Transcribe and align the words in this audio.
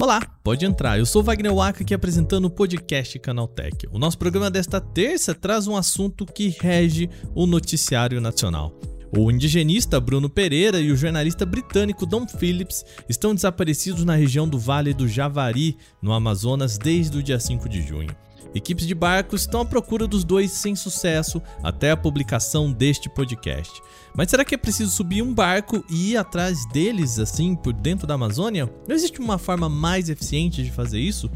Olá, 0.00 0.22
pode 0.42 0.64
entrar. 0.64 0.98
Eu 0.98 1.04
sou 1.04 1.22
Wagner 1.22 1.54
Waka 1.54 1.82
aqui 1.82 1.92
apresentando 1.92 2.46
o 2.46 2.50
podcast 2.50 3.18
Canaltech. 3.18 3.86
O 3.92 3.98
nosso 3.98 4.16
programa 4.16 4.50
desta 4.50 4.80
terça 4.80 5.34
traz 5.34 5.66
um 5.66 5.76
assunto 5.76 6.24
que 6.24 6.48
rege 6.48 7.10
o 7.34 7.44
noticiário 7.44 8.22
nacional. 8.22 8.72
O 9.14 9.30
indigenista 9.30 10.00
Bruno 10.00 10.30
Pereira 10.30 10.80
e 10.80 10.90
o 10.90 10.96
jornalista 10.96 11.44
britânico 11.44 12.06
Don 12.06 12.26
Phillips 12.26 12.82
estão 13.06 13.34
desaparecidos 13.34 14.02
na 14.06 14.14
região 14.14 14.48
do 14.48 14.58
Vale 14.58 14.94
do 14.94 15.06
Javari, 15.06 15.76
no 16.00 16.14
Amazonas, 16.14 16.78
desde 16.78 17.18
o 17.18 17.22
dia 17.22 17.38
5 17.38 17.68
de 17.68 17.82
junho. 17.82 18.16
Equipes 18.54 18.86
de 18.86 18.94
barcos 18.94 19.42
estão 19.42 19.60
à 19.60 19.64
procura 19.64 20.06
dos 20.06 20.24
dois 20.24 20.50
sem 20.50 20.74
sucesso 20.74 21.40
até 21.62 21.90
a 21.90 21.96
publicação 21.96 22.72
deste 22.72 23.08
podcast. 23.08 23.80
Mas 24.14 24.30
será 24.30 24.44
que 24.44 24.54
é 24.54 24.58
preciso 24.58 24.90
subir 24.90 25.22
um 25.22 25.32
barco 25.32 25.84
e 25.88 26.12
ir 26.12 26.16
atrás 26.16 26.66
deles 26.72 27.18
assim 27.18 27.54
por 27.54 27.72
dentro 27.72 28.06
da 28.06 28.14
Amazônia? 28.14 28.72
Não 28.88 28.94
existe 28.94 29.20
uma 29.20 29.38
forma 29.38 29.68
mais 29.68 30.08
eficiente 30.08 30.62
de 30.64 30.70
fazer 30.70 30.98
isso? 30.98 31.30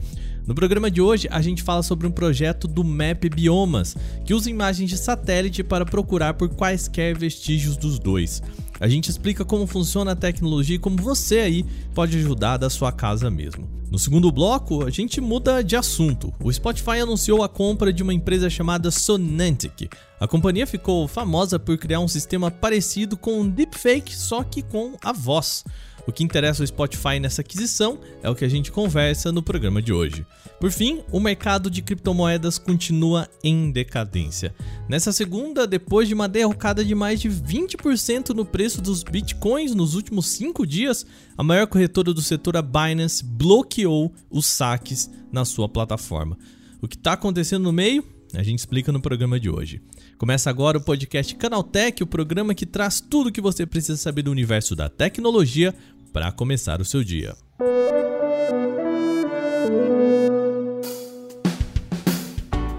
No 0.46 0.54
programa 0.54 0.90
de 0.90 1.00
hoje, 1.00 1.26
a 1.30 1.40
gente 1.40 1.62
fala 1.62 1.82
sobre 1.82 2.06
um 2.06 2.10
projeto 2.10 2.68
do 2.68 2.84
Map 2.84 3.24
Biomas, 3.34 3.96
que 4.26 4.34
usa 4.34 4.50
imagens 4.50 4.90
de 4.90 4.98
satélite 4.98 5.64
para 5.64 5.86
procurar 5.86 6.34
por 6.34 6.50
quaisquer 6.50 7.16
vestígios 7.16 7.78
dos 7.78 7.98
dois. 7.98 8.42
A 8.78 8.86
gente 8.86 9.08
explica 9.08 9.42
como 9.42 9.66
funciona 9.66 10.12
a 10.12 10.16
tecnologia 10.16 10.76
e 10.76 10.78
como 10.78 10.98
você 10.98 11.38
aí 11.38 11.64
pode 11.94 12.18
ajudar 12.18 12.58
da 12.58 12.68
sua 12.68 12.92
casa 12.92 13.30
mesmo. 13.30 13.66
No 13.90 13.98
segundo 13.98 14.30
bloco, 14.30 14.84
a 14.84 14.90
gente 14.90 15.18
muda 15.18 15.62
de 15.64 15.76
assunto. 15.76 16.30
O 16.42 16.52
Spotify 16.52 16.98
anunciou 17.00 17.42
a 17.42 17.48
compra 17.48 17.90
de 17.90 18.02
uma 18.02 18.12
empresa 18.12 18.50
chamada 18.50 18.90
Sonantic. 18.90 19.88
A 20.20 20.28
companhia 20.28 20.66
ficou 20.66 21.08
famosa 21.08 21.58
por 21.58 21.78
criar 21.78 22.00
um 22.00 22.08
sistema 22.08 22.50
parecido 22.50 23.16
com 23.16 23.40
um 23.40 23.48
deepfake, 23.48 24.14
só 24.14 24.42
que 24.44 24.60
com 24.60 24.92
a 25.02 25.12
voz. 25.12 25.64
O 26.06 26.12
que 26.12 26.22
interessa 26.22 26.62
ao 26.62 26.66
Spotify 26.66 27.18
nessa 27.18 27.40
aquisição 27.40 27.98
é 28.22 28.28
o 28.28 28.34
que 28.34 28.44
a 28.44 28.48
gente 28.48 28.70
conversa 28.70 29.32
no 29.32 29.42
programa 29.42 29.80
de 29.80 29.92
hoje. 29.92 30.26
Por 30.60 30.70
fim, 30.70 31.02
o 31.10 31.18
mercado 31.18 31.70
de 31.70 31.80
criptomoedas 31.80 32.58
continua 32.58 33.28
em 33.42 33.70
decadência. 33.70 34.54
Nessa 34.88 35.12
segunda, 35.12 35.66
depois 35.66 36.06
de 36.06 36.14
uma 36.14 36.28
derrocada 36.28 36.84
de 36.84 36.94
mais 36.94 37.20
de 37.20 37.30
20% 37.30 38.30
no 38.30 38.44
preço 38.44 38.82
dos 38.82 39.02
bitcoins 39.02 39.74
nos 39.74 39.94
últimos 39.94 40.28
5 40.28 40.66
dias, 40.66 41.06
a 41.38 41.42
maior 41.42 41.66
corretora 41.66 42.12
do 42.12 42.20
setor, 42.20 42.56
a 42.56 42.62
Binance, 42.62 43.24
bloqueou 43.24 44.12
os 44.30 44.46
saques 44.46 45.10
na 45.32 45.44
sua 45.44 45.68
plataforma. 45.68 46.36
O 46.82 46.88
que 46.88 46.96
está 46.96 47.14
acontecendo 47.14 47.62
no 47.62 47.72
meio? 47.72 48.04
A 48.34 48.42
gente 48.42 48.58
explica 48.58 48.92
no 48.92 49.00
programa 49.00 49.38
de 49.40 49.48
hoje. 49.48 49.80
Começa 50.18 50.48
agora 50.48 50.78
o 50.78 50.80
podcast 50.80 51.34
Canaltech, 51.34 52.02
o 52.02 52.06
programa 52.06 52.54
que 52.54 52.64
traz 52.64 53.00
tudo 53.00 53.28
o 53.28 53.32
que 53.32 53.40
você 53.40 53.66
precisa 53.66 53.96
saber 53.98 54.22
do 54.22 54.30
universo 54.30 54.76
da 54.76 54.88
tecnologia 54.88 55.74
para 56.12 56.30
começar 56.30 56.80
o 56.80 56.84
seu 56.84 57.02
dia. 57.02 57.34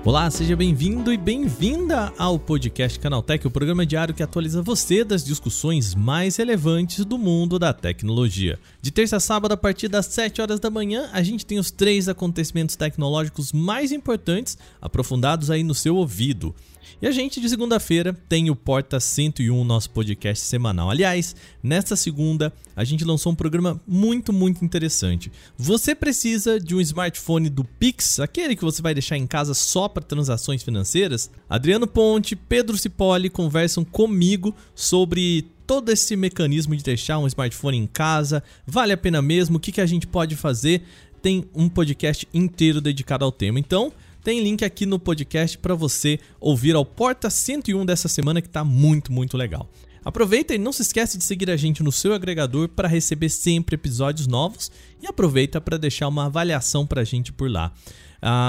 Olá, 0.06 0.30
seja 0.30 0.56
bem-vindo 0.56 1.12
e 1.12 1.18
bem-vinda 1.18 2.14
ao 2.16 2.38
podcast 2.38 3.00
Canaltech, 3.00 3.48
o 3.48 3.50
programa 3.50 3.88
diário 3.88 4.14
que 4.14 4.22
atualiza 4.22 4.62
você 4.62 5.04
das 5.04 5.26
discussões 5.26 5.96
mais 5.96 6.36
relevantes 6.36 7.04
do 7.04 7.18
mundo 7.18 7.58
da 7.58 7.74
tecnologia. 7.74 8.60
De 8.84 8.92
terça 8.92 9.18
a 9.18 9.20
sábado, 9.20 9.54
a 9.54 9.58
partir 9.58 9.88
das 9.88 10.06
7 10.06 10.44
horas 10.44 10.60
da 10.60 10.70
manhã, 10.70 11.10
a 11.12 11.24
gente 11.24 11.44
tem 11.44 11.58
os 11.58 11.72
três 11.72 12.08
acontecimentos 12.08 12.76
tecnológicos 12.76 13.52
mais 13.52 13.92
importantes 13.92 14.60
aprofundados 14.80 15.50
aí 15.50 15.64
no 15.64 15.74
seu 15.74 15.96
ouvido. 15.96 16.54
E 17.02 17.08
a 17.08 17.12
gente 17.12 17.42
de 17.42 17.50
segunda-feira 17.50 18.14
tem 18.30 18.50
o 18.50 18.56
Porta 18.56 19.00
101, 19.00 19.64
nosso 19.64 19.90
podcast 19.90 20.46
semanal. 20.46 20.90
Aliás, 20.90 21.36
nesta 21.62 21.96
segunda 21.96 22.54
a 22.76 22.84
gente 22.84 23.04
lançou 23.04 23.32
um 23.32 23.36
programa 23.36 23.82
muito, 23.88 24.32
muito 24.32 24.64
interessante. 24.64 25.32
Você 25.58 25.94
precisa 25.94 26.60
de 26.60 26.74
um 26.76 26.82
smartphone 26.82 27.50
do 27.50 27.64
Pix, 27.64 28.20
aquele 28.20 28.56
que 28.56 28.64
você 28.64 28.82
vai 28.82 28.94
deixar 28.94 29.18
em 29.18 29.28
casa 29.28 29.54
só 29.54 29.90
para 29.96 30.04
transações 30.04 30.62
financeiras? 30.62 31.32
Adriano 31.50 31.88
Ponte, 31.88 32.36
Pedro 32.36 32.78
Cipoli 32.78 33.30
conversam 33.30 33.86
comigo 33.86 34.54
sobre 34.76 35.48
todo 35.66 35.90
esse 35.90 36.16
mecanismo 36.16 36.76
de 36.76 36.84
deixar 36.84 37.18
um 37.18 37.26
smartphone 37.26 37.78
em 37.78 37.88
casa, 37.88 38.44
vale 38.68 38.92
a 38.94 38.98
pena 38.98 39.22
mesmo, 39.22 39.58
o 39.58 39.60
que, 39.60 39.72
que 39.72 39.82
a 39.82 39.86
gente 39.86 40.06
pode 40.06 40.36
fazer? 40.36 40.84
Tem 41.22 41.46
um 41.56 41.70
podcast 41.70 42.28
inteiro 42.34 42.82
dedicado 42.82 43.26
ao 43.26 43.32
tema. 43.32 43.58
Então, 43.58 43.92
tem 44.24 44.44
link 44.44 44.64
aqui 44.66 44.86
no 44.86 45.00
podcast 45.00 45.58
para 45.58 45.74
você 45.74 46.20
ouvir 46.40 46.76
ao 46.76 46.86
Porta 46.86 47.30
101 47.30 47.86
dessa 47.86 48.08
semana 48.08 48.42
que 48.42 48.48
está 48.48 48.64
muito, 48.64 49.12
muito 49.12 49.38
legal. 49.38 49.70
Aproveita 50.06 50.54
e 50.54 50.60
não 50.60 50.72
se 50.72 50.84
esquece 50.84 51.18
de 51.18 51.24
seguir 51.24 51.50
a 51.50 51.58
gente 51.58 51.82
no 51.82 51.92
seu 51.92 52.14
agregador 52.14 52.70
para 52.70 52.88
receber 52.88 53.30
sempre 53.30 53.74
episódios 53.74 54.28
novos 54.28 54.72
e 55.02 55.08
aproveita 55.08 55.60
para 55.60 55.80
deixar 55.80 56.08
uma 56.08 56.28
avaliação 56.28 56.86
para 56.86 57.02
a 57.02 57.04
gente 57.04 57.34
por 57.34 57.50
lá. 57.50 57.74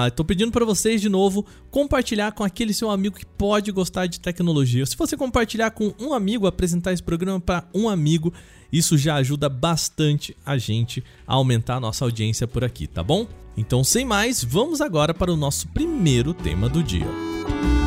Estou 0.06 0.24
uh, 0.24 0.26
pedindo 0.26 0.52
para 0.52 0.64
vocês 0.64 1.00
de 1.00 1.08
novo 1.08 1.44
compartilhar 1.70 2.32
com 2.32 2.44
aquele 2.44 2.72
seu 2.72 2.90
amigo 2.90 3.16
que 3.16 3.26
pode 3.26 3.70
gostar 3.72 4.06
de 4.06 4.20
tecnologia. 4.20 4.86
Se 4.86 4.96
você 4.96 5.16
compartilhar 5.16 5.70
com 5.70 5.92
um 5.98 6.12
amigo, 6.12 6.46
apresentar 6.46 6.92
esse 6.92 7.02
programa 7.02 7.40
para 7.40 7.68
um 7.74 7.88
amigo, 7.88 8.32
isso 8.72 8.96
já 8.96 9.16
ajuda 9.16 9.48
bastante 9.48 10.36
a 10.44 10.56
gente 10.58 11.02
a 11.26 11.34
aumentar 11.34 11.76
a 11.76 11.80
nossa 11.80 12.04
audiência 12.04 12.46
por 12.46 12.64
aqui, 12.64 12.86
tá 12.86 13.02
bom? 13.02 13.26
Então, 13.56 13.82
sem 13.82 14.04
mais, 14.04 14.44
vamos 14.44 14.80
agora 14.80 15.14
para 15.14 15.32
o 15.32 15.36
nosso 15.36 15.68
primeiro 15.68 16.34
tema 16.34 16.68
do 16.68 16.82
dia. 16.82 17.06
O 17.06 17.85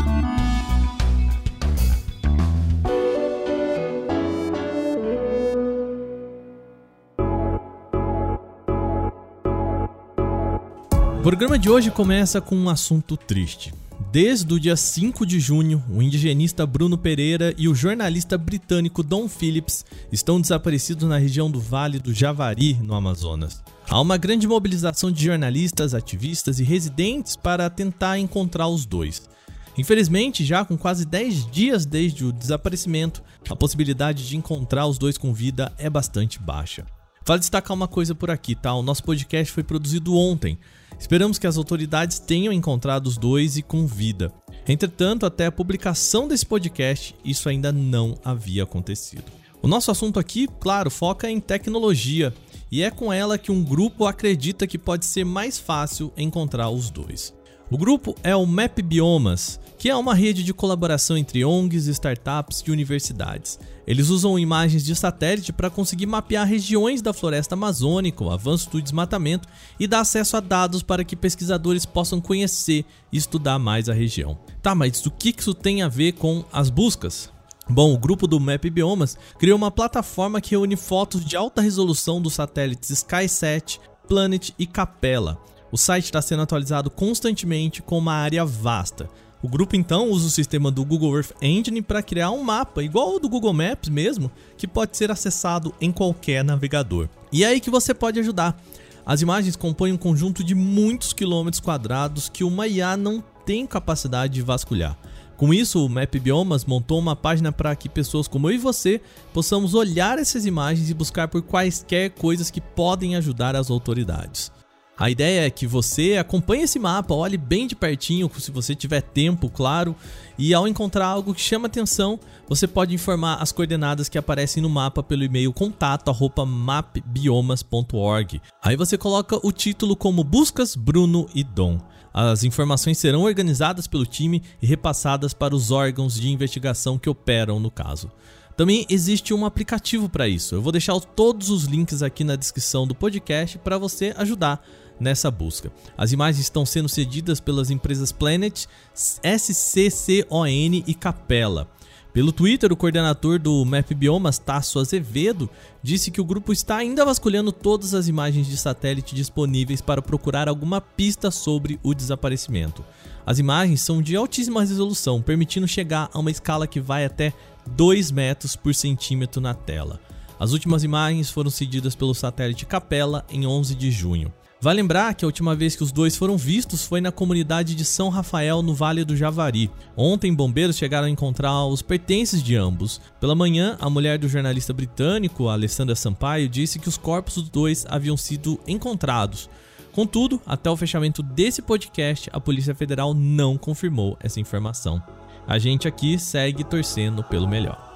programa 11.30 11.60
de 11.60 11.70
hoje 11.70 11.92
começa 11.92 12.42
com 12.42 12.56
um 12.56 12.70
assunto 12.70 13.16
triste. 13.16 13.72
Desde 14.12 14.52
o 14.52 14.60
dia 14.60 14.76
5 14.76 15.28
de 15.28 15.40
junho, 15.40 15.84
o 15.88 16.02
indigenista 16.02 16.66
Bruno 16.66 16.98
Pereira 16.98 17.54
e 17.56 17.68
o 17.68 17.76
jornalista 17.76 18.36
britânico 18.36 19.04
Don 19.04 19.30
Phillips 19.30 19.86
estão 20.12 20.42
desaparecidos 20.42 21.08
na 21.08 21.20
região 21.20 21.52
do 21.52 21.60
Vale 21.60 22.00
do 22.00 22.16
Javari, 22.16 22.74
no 22.82 22.96
Amazonas. 22.96 23.62
Há 23.88 24.02
uma 24.02 24.18
grande 24.18 24.48
mobilização 24.48 25.12
de 25.12 25.24
jornalistas, 25.24 25.94
ativistas 25.94 26.60
e 26.60 26.64
residentes 26.64 27.36
para 27.36 27.70
tentar 27.70 28.18
encontrar 28.18 28.68
os 28.68 28.84
dois. 28.84 29.30
Infelizmente, 29.78 30.44
já 30.44 30.66
com 30.66 30.76
quase 30.76 31.06
10 31.06 31.52
dias 31.52 31.86
desde 31.86 32.26
o 32.26 32.34
desaparecimento, 32.34 33.22
a 33.48 33.56
possibilidade 33.56 34.28
de 34.28 34.36
encontrar 34.36 34.88
os 34.88 34.98
dois 34.98 35.16
com 35.16 35.32
vida 35.32 35.72
é 35.78 35.92
bastante 35.92 36.40
baixa. 36.40 36.88
Vale 37.24 37.42
destacar 37.42 37.78
uma 37.78 37.88
coisa 37.88 38.16
por 38.16 38.32
aqui, 38.32 38.56
tá? 38.56 38.74
O 38.74 38.82
nosso 38.82 39.04
podcast 39.04 39.54
foi 39.54 39.62
produzido 39.62 40.16
ontem, 40.16 40.58
Esperamos 41.00 41.40
que 41.40 41.48
as 41.48 41.58
autoridades 41.58 42.20
tenham 42.20 42.52
encontrado 42.52 43.08
os 43.08 43.18
dois 43.18 43.58
e 43.58 43.64
com 43.64 43.88
vida. 43.88 44.32
Entretanto, 44.68 45.26
até 45.26 45.46
a 45.46 45.52
publicação 45.52 46.28
desse 46.28 46.46
podcast, 46.46 47.16
isso 47.24 47.48
ainda 47.48 47.72
não 47.72 48.16
havia 48.24 48.64
acontecido. 48.64 49.24
O 49.62 49.68
nosso 49.68 49.90
assunto 49.90 50.20
aqui, 50.20 50.48
claro, 50.60 50.92
foca 50.92 51.30
em 51.30 51.40
tecnologia 51.40 52.34
e 52.72 52.84
é 52.84 52.92
com 52.92 53.12
ela 53.12 53.38
que 53.38 53.52
um 53.52 53.64
grupo 53.64 54.06
acredita 54.06 54.68
que 54.68 54.78
pode 54.78 55.06
ser 55.06 55.24
mais 55.24 55.58
fácil 55.58 56.14
encontrar 56.16 56.70
os 56.70 56.90
dois. 56.90 57.34
O 57.72 57.78
grupo 57.78 58.16
é 58.24 58.36
o 58.36 58.48
Map 58.48 58.80
Biomas, 58.82 59.60
que 59.78 59.90
é 59.90 59.96
uma 59.96 60.16
rede 60.16 60.44
de 60.44 60.56
colaboração 60.56 61.16
entre 61.16 61.46
ONGs, 61.46 61.86
startups 61.86 62.64
e 62.66 62.72
universidades. 62.72 63.60
Eles 63.86 64.10
usam 64.10 64.40
imagens 64.40 64.84
de 64.84 64.96
satélite 64.96 65.54
para 65.54 65.70
conseguir 65.70 66.08
mapear 66.08 66.48
regiões 66.48 67.00
da 67.00 67.14
floresta 67.14 67.54
amazônica, 67.54 68.24
o 68.24 68.32
avanço 68.32 68.72
do 68.72 68.82
desmatamento 68.82 69.48
e 69.80 69.86
dar 69.86 70.00
acesso 70.00 70.36
a 70.36 70.40
dados 70.40 70.82
para 70.82 71.04
que 71.04 71.16
pesquisadores 71.16 71.86
possam 71.86 72.20
conhecer 72.20 72.86
e 73.12 73.18
estudar 73.18 73.60
mais 73.60 73.88
a 73.88 73.94
região. 73.94 74.40
Tá, 74.64 74.74
mas 74.74 75.06
o 75.06 75.12
que 75.12 75.36
isso 75.38 75.54
tem 75.54 75.84
a 75.84 75.88
ver 75.88 76.14
com 76.14 76.44
as 76.52 76.72
buscas? 76.72 77.30
Bom, 77.70 77.94
o 77.94 78.00
grupo 78.00 78.26
do 78.26 78.40
Map 78.40 78.66
Biomas 78.66 79.16
criou 79.38 79.56
uma 79.56 79.70
plataforma 79.70 80.42
que 80.42 80.52
reúne 80.52 80.76
fotos 80.76 81.24
de 81.24 81.36
alta 81.36 81.62
resolução 81.62 82.20
dos 82.20 82.34
satélites 82.34 82.90
SkySat, 82.90 83.80
Planet 84.08 84.50
e 84.58 84.66
Capella. 84.66 85.40
O 85.72 85.78
site 85.78 86.06
está 86.06 86.22
sendo 86.22 86.42
atualizado 86.42 86.90
constantemente 86.90 87.82
com 87.82 87.98
uma 87.98 88.14
área 88.14 88.44
vasta. 88.46 89.10
O 89.42 89.48
grupo 89.48 89.76
então 89.76 90.10
usa 90.10 90.28
o 90.28 90.32
sistema 90.32 90.70
do 90.70 90.84
Google 90.84 91.16
Earth 91.16 91.32
Engine 91.42 91.82
para 91.82 92.04
criar 92.04 92.32
um 92.32 92.44
mapa, 92.44 92.84
igual 92.84 93.14
ao 93.14 93.20
do 93.20 93.30
Google 93.30 93.54
Maps 93.54 93.88
mesmo, 93.88 94.30
que 94.58 94.68
pode 94.68 94.98
ser 94.98 95.12
acessado 95.12 95.74
em 95.80 95.92
qualquer 95.92 96.44
navegador. 96.44 97.08
E 97.32 97.44
é 97.44 97.48
aí 97.48 97.60
que 97.62 97.70
você 97.70 97.94
pode 97.94 98.20
ajudar. 98.20 98.60
As 99.06 99.22
imagens 99.22 99.56
compõem 99.56 99.94
um 99.94 99.98
conjunto 99.98 100.44
de 100.44 100.54
muitos 100.54 101.14
quilômetros 101.14 101.62
quadrados 101.62 102.28
que 102.28 102.44
uma 102.44 102.68
IA 102.68 102.98
não 102.98 103.24
tem 103.46 103.66
capacidade 103.66 104.34
de 104.34 104.42
vasculhar. 104.42 104.98
Com 105.38 105.54
isso, 105.54 105.86
o 105.86 105.88
Map 105.88 106.14
Biomas 106.16 106.66
montou 106.66 107.00
uma 107.00 107.16
página 107.16 107.50
para 107.50 107.74
que 107.74 107.88
pessoas 107.88 108.28
como 108.28 108.50
eu 108.50 108.56
e 108.56 108.58
você 108.58 109.00
possamos 109.34 109.74
olhar 109.74 110.20
essas 110.20 110.46
imagens 110.46 110.90
e 110.90 110.94
buscar 110.94 111.30
por 111.30 111.42
quaisquer 111.42 112.10
coisas 112.10 112.52
que 112.52 112.60
podem 112.60 113.16
ajudar 113.16 113.56
as 113.56 113.72
autoridades. 113.72 114.52
A 115.00 115.10
ideia 115.10 115.48
é 115.48 115.50
que 115.50 115.66
você 115.66 116.18
acompanhe 116.18 116.64
esse 116.64 116.78
mapa, 116.78 117.14
olhe 117.14 117.38
bem 117.38 117.66
de 117.66 117.74
pertinho, 117.74 118.30
se 118.38 118.52
você 118.52 118.76
tiver 118.76 119.00
tempo, 119.00 119.50
claro, 119.50 119.96
e 120.38 120.54
ao 120.54 120.68
encontrar 120.68 121.08
algo 121.08 121.34
que 121.34 121.40
chama 121.40 121.68
atenção, 121.68 122.20
você 122.50 122.68
pode 122.68 122.94
informar 122.94 123.36
as 123.36 123.54
coordenadas 123.54 124.10
que 124.10 124.18
aparecem 124.18 124.62
no 124.62 124.68
mapa 124.68 125.02
pelo 125.02 125.24
e-mail 125.24 125.54
contato@mapbiomas.org. 125.54 128.42
Aí 128.62 128.76
você 128.76 128.98
coloca 128.98 129.40
o 129.42 129.54
título 129.54 129.96
como 129.96 130.22
Buscas 130.22 130.76
Bruno 130.76 131.30
e 131.34 131.46
Dom. 131.46 131.80
As 132.14 132.44
informações 132.44 132.98
serão 132.98 133.22
organizadas 133.22 133.88
pelo 133.88 134.06
time 134.06 134.44
e 134.62 134.68
repassadas 134.68 135.34
para 135.34 135.56
os 135.56 135.72
órgãos 135.72 136.16
de 136.16 136.30
investigação 136.30 136.98
que 136.98 137.10
operam 137.10 137.58
no 137.58 137.72
caso. 137.72 138.12
Também 138.58 138.86
existe 138.90 139.34
um 139.34 139.46
aplicativo 139.46 140.10
para 140.10 140.28
isso. 140.28 140.54
Eu 140.54 140.62
vou 140.62 140.74
deixar 140.74 141.00
todos 141.00 141.50
os 141.50 141.64
links 141.64 142.04
aqui 142.04 142.26
na 142.26 142.36
descrição 142.36 142.86
do 142.86 142.94
podcast 142.94 143.58
para 143.60 143.78
você 143.78 144.14
ajudar 144.18 144.62
nessa 145.00 145.32
busca. 145.32 145.72
As 145.98 146.12
imagens 146.12 146.44
estão 146.44 146.66
sendo 146.66 146.90
cedidas 146.90 147.40
pelas 147.40 147.70
empresas 147.70 148.12
Planet, 148.12 148.66
SCCON 148.94 150.48
e 150.48 150.94
Capella. 150.94 151.68
Pelo 152.12 152.32
Twitter, 152.32 152.74
o 152.74 152.76
coordenador 152.76 153.38
do 153.38 153.64
Map 153.64 153.94
Biomas, 153.94 154.40
Tasso 154.40 154.80
Azevedo, 154.80 155.48
disse 155.84 156.10
que 156.10 156.20
o 156.20 156.26
grupo 156.26 156.52
está 156.52 156.78
ainda 156.78 157.06
vasculhando 157.06 157.52
todas 157.52 157.94
as 157.94 158.08
imagens 158.08 158.48
de 158.48 158.58
satélite 158.58 159.14
disponíveis 159.14 159.80
para 159.80 160.02
procurar 160.02 160.50
alguma 160.50 160.82
pista 160.82 161.30
sobre 161.30 161.80
o 161.84 161.94
desaparecimento. 161.94 162.84
As 163.24 163.38
imagens 163.38 163.82
são 163.82 164.02
de 164.02 164.16
altíssima 164.16 164.62
resolução, 164.62 165.22
permitindo 165.22 165.68
chegar 165.68 166.10
a 166.12 166.18
uma 166.18 166.32
escala 166.32 166.66
que 166.66 166.80
vai 166.80 167.06
até 167.06 167.32
2 167.68 168.10
metros 168.10 168.56
por 168.56 168.74
centímetro 168.74 169.40
na 169.40 169.54
tela. 169.54 170.00
As 170.40 170.52
últimas 170.52 170.84
imagens 170.84 171.30
foram 171.30 171.52
cedidas 171.52 171.94
pelo 171.94 172.16
satélite 172.16 172.66
Capella 172.66 173.24
em 173.30 173.46
11 173.46 173.76
de 173.76 173.92
junho. 173.92 174.34
Vale 174.62 174.82
lembrar 174.82 175.14
que 175.14 175.24
a 175.24 175.28
última 175.28 175.56
vez 175.56 175.74
que 175.74 175.84
os 175.84 175.92
dois 175.92 176.18
foram 176.18 176.38
vistos 176.38 176.84
foi 176.86 177.00
na 177.00 177.14
comunidade 177.14 177.74
de 177.74 177.86
São 177.86 178.10
Rafael, 178.10 178.62
no 178.62 178.74
Vale 178.74 179.06
do 179.06 179.16
Javari. 179.16 179.72
Ontem, 179.96 180.34
bombeiros 180.34 180.76
chegaram 180.76 181.08
a 181.08 181.10
encontrar 181.10 181.66
os 181.66 181.82
pertences 181.82 182.44
de 182.44 182.58
ambos. 182.58 183.00
Pela 183.22 183.34
manhã, 183.34 183.78
a 183.80 183.90
mulher 183.90 184.18
do 184.18 184.28
jornalista 184.28 184.74
britânico, 184.74 185.48
Alessandra 185.48 185.96
Sampaio, 185.96 186.50
disse 186.50 186.78
que 186.78 186.90
os 186.90 186.98
corpos 186.98 187.36
dos 187.36 187.48
dois 187.48 187.86
haviam 187.88 188.18
sido 188.18 188.60
encontrados. 188.68 189.50
Contudo, 189.94 190.42
até 190.46 190.70
o 190.70 190.76
fechamento 190.76 191.24
desse 191.24 191.62
podcast, 191.62 192.30
a 192.34 192.40
Polícia 192.42 192.76
Federal 192.76 193.14
não 193.14 193.58
confirmou 193.58 194.18
essa 194.20 194.42
informação. 194.42 195.02
A 195.48 195.58
gente 195.58 195.88
aqui 195.88 196.20
segue 196.20 196.66
torcendo 196.66 197.24
pelo 197.24 197.48
melhor. 197.48 197.89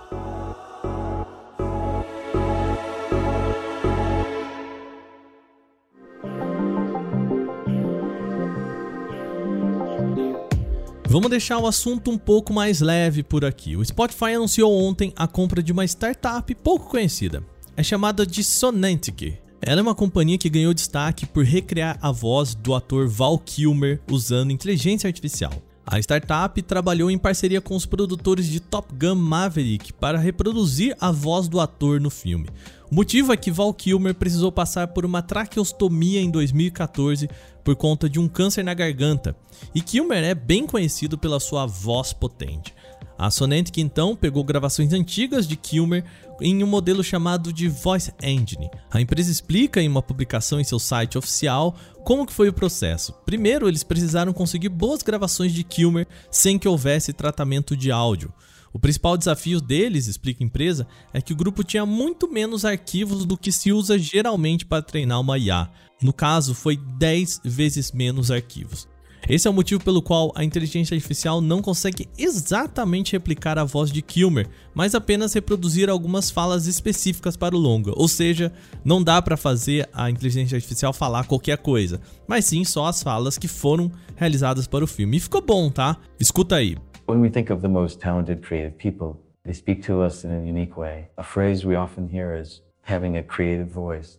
Vamos 11.13 11.29
deixar 11.29 11.59
o 11.59 11.67
assunto 11.67 12.09
um 12.09 12.17
pouco 12.17 12.51
mais 12.51 12.81
leve 12.81 13.21
por 13.21 13.45
aqui. 13.45 13.77
O 13.77 13.85
Spotify 13.85 14.33
anunciou 14.33 14.73
ontem 14.73 15.13
a 15.15 15.27
compra 15.27 15.61
de 15.61 15.71
uma 15.71 15.85
startup 15.85 16.55
pouco 16.55 16.89
conhecida. 16.89 17.43
É 17.77 17.83
chamada 17.83 18.25
de 18.25 18.43
Sonantic. 18.43 19.37
Ela 19.61 19.79
é 19.79 19.83
uma 19.83 19.93
companhia 19.93 20.39
que 20.39 20.49
ganhou 20.49 20.73
destaque 20.73 21.27
por 21.27 21.45
recriar 21.45 21.99
a 22.01 22.11
voz 22.11 22.55
do 22.55 22.73
ator 22.73 23.07
Val 23.07 23.37
Kilmer 23.37 24.01
usando 24.09 24.49
inteligência 24.49 25.07
artificial. 25.07 25.53
A 25.85 25.99
startup 25.99 26.59
trabalhou 26.63 27.11
em 27.11 27.17
parceria 27.19 27.61
com 27.61 27.75
os 27.75 27.85
produtores 27.85 28.47
de 28.47 28.59
Top 28.59 28.91
Gun 28.95 29.13
Maverick 29.13 29.93
para 29.93 30.17
reproduzir 30.17 30.95
a 30.99 31.11
voz 31.11 31.47
do 31.47 31.59
ator 31.59 32.01
no 32.01 32.09
filme. 32.09 32.47
O 32.93 32.95
motivo 32.95 33.33
é 33.33 33.37
que 33.37 33.49
Val 33.49 33.73
Kilmer 33.73 34.13
precisou 34.13 34.51
passar 34.51 34.89
por 34.89 35.03
uma 35.03 35.23
traqueostomia 35.23 36.21
em 36.21 36.29
2014 36.29 37.27
por 37.63 37.75
conta 37.75 38.07
de 38.07 38.19
um 38.19 38.27
câncer 38.27 38.61
na 38.61 38.75
garganta, 38.75 39.35
e 39.73 39.81
Kilmer 39.81 40.23
é 40.23 40.35
bem 40.35 40.67
conhecido 40.67 41.17
pela 41.17 41.39
sua 41.39 41.65
voz 41.65 42.13
potente. 42.13 42.71
A 43.17 43.31
Sonantic 43.31 43.81
então 43.81 44.15
pegou 44.15 44.43
gravações 44.43 44.93
antigas 44.93 45.47
de 45.47 45.55
Kilmer 45.55 46.05
em 46.39 46.63
um 46.63 46.67
modelo 46.67 47.03
chamado 47.03 47.51
de 47.51 47.67
Voice 47.67 48.13
Engine. 48.21 48.69
A 48.91 49.01
empresa 49.01 49.31
explica 49.31 49.81
em 49.81 49.87
uma 49.87 50.03
publicação 50.03 50.59
em 50.59 50.63
seu 50.63 50.77
site 50.77 51.17
oficial 51.17 51.75
como 52.03 52.27
que 52.27 52.33
foi 52.33 52.49
o 52.49 52.53
processo. 52.53 53.11
Primeiro, 53.25 53.67
eles 53.67 53.83
precisaram 53.83 54.31
conseguir 54.31 54.69
boas 54.69 55.01
gravações 55.01 55.51
de 55.51 55.63
Kilmer 55.63 56.05
sem 56.29 56.59
que 56.59 56.67
houvesse 56.67 57.11
tratamento 57.11 57.75
de 57.75 57.91
áudio. 57.91 58.31
O 58.73 58.79
principal 58.79 59.15
desafio 59.15 59.61
deles, 59.61 60.07
explica 60.07 60.43
a 60.43 60.47
empresa, 60.47 60.87
é 61.13 61.21
que 61.21 61.31
o 61.31 61.35
grupo 61.35 61.63
tinha 61.63 61.85
muito 61.85 62.27
menos 62.27 62.65
arquivos 62.65 63.23
do 63.23 63.37
que 63.37 63.51
se 63.51 63.71
usa 63.71 63.99
geralmente 63.99 64.65
para 64.65 64.81
treinar 64.81 65.21
uma 65.21 65.37
IA. 65.37 65.69
No 66.01 66.11
caso, 66.11 66.55
foi 66.55 66.75
10 66.75 67.41
vezes 67.45 67.91
menos 67.91 68.31
arquivos. 68.31 68.87
Esse 69.29 69.47
é 69.47 69.51
o 69.51 69.53
motivo 69.53 69.81
pelo 69.81 70.01
qual 70.01 70.33
a 70.35 70.43
inteligência 70.43 70.95
artificial 70.95 71.39
não 71.39 71.61
consegue 71.61 72.09
exatamente 72.17 73.13
replicar 73.13 73.57
a 73.57 73.63
voz 73.63 73.89
de 73.89 74.01
Kilmer, 74.01 74.49
mas 74.73 74.93
apenas 74.93 75.33
reproduzir 75.33 75.89
algumas 75.89 76.29
falas 76.29 76.67
específicas 76.67 77.37
para 77.37 77.55
o 77.55 77.59
longa. 77.59 77.93
Ou 77.95 78.07
seja, 78.07 78.51
não 78.83 79.01
dá 79.01 79.21
para 79.21 79.37
fazer 79.37 79.87
a 79.93 80.09
inteligência 80.09 80.57
artificial 80.57 80.91
falar 80.91 81.25
qualquer 81.25 81.57
coisa, 81.57 82.01
mas 82.27 82.43
sim 82.45 82.65
só 82.65 82.87
as 82.87 83.01
falas 83.01 83.37
que 83.37 83.47
foram 83.47 83.89
realizadas 84.17 84.67
para 84.67 84.83
o 84.83 84.87
filme. 84.87 85.15
E 85.15 85.21
ficou 85.21 85.41
bom, 85.41 85.69
tá? 85.69 85.95
Escuta 86.19 86.55
aí. 86.55 86.75
When 87.13 87.21
we 87.21 87.29
think 87.29 87.51
of 87.51 87.61
the 87.61 87.67
most 87.67 87.99
talented 87.99 88.41
creative 88.41 88.75
people, 88.75 89.21
they 89.45 89.53
speak 89.53 89.83
to 89.85 90.01
us 90.01 90.23
in 90.23 90.31
a 90.31 90.39
unique 90.39 90.75
way. 90.75 91.09
A 91.15 91.21
phrase 91.21 91.63
we 91.63 91.75
often 91.75 92.09
hear 92.11 92.35
is 92.35 92.63
having 92.81 93.17
a 93.17 93.23
creative 93.23 93.69
voice. 93.71 94.17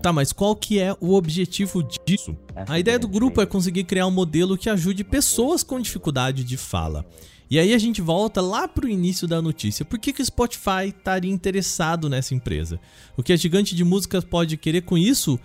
Tá, 0.00 0.12
mas 0.12 0.32
qual 0.32 0.54
que 0.54 0.78
é 0.78 0.96
o 1.00 1.14
objetivo 1.14 1.82
disso? 2.06 2.34
A 2.68 2.78
ideia 2.78 2.98
do 2.98 3.08
grupo 3.08 3.42
é 3.42 3.46
conseguir 3.46 3.84
criar 3.84 4.06
um 4.06 4.10
modelo 4.12 4.56
que 4.56 4.70
ajude 4.70 5.02
pessoas 5.02 5.64
com 5.64 5.80
dificuldade 5.80 6.44
de 6.44 6.56
fala. 6.56 7.04
E 7.50 7.58
aí 7.58 7.74
a 7.74 7.78
gente 7.78 8.00
volta 8.00 8.40
lá 8.40 8.66
para 8.66 8.86
o 8.86 8.88
início 8.88 9.28
da 9.28 9.42
notícia. 9.42 9.84
Por 9.84 9.98
que, 9.98 10.12
que 10.12 10.22
o 10.22 10.24
Spotify 10.24 10.86
estaria 10.86 11.30
interessado 11.30 12.08
nessa 12.08 12.34
empresa? 12.34 12.80
O 13.16 13.22
que 13.22 13.32
a 13.32 13.36
gigante 13.36 13.74
de 13.74 13.84
músicas 13.84 14.24
pode 14.24 14.56
querer 14.56 14.82
com 14.82 14.96
isso 14.96 15.38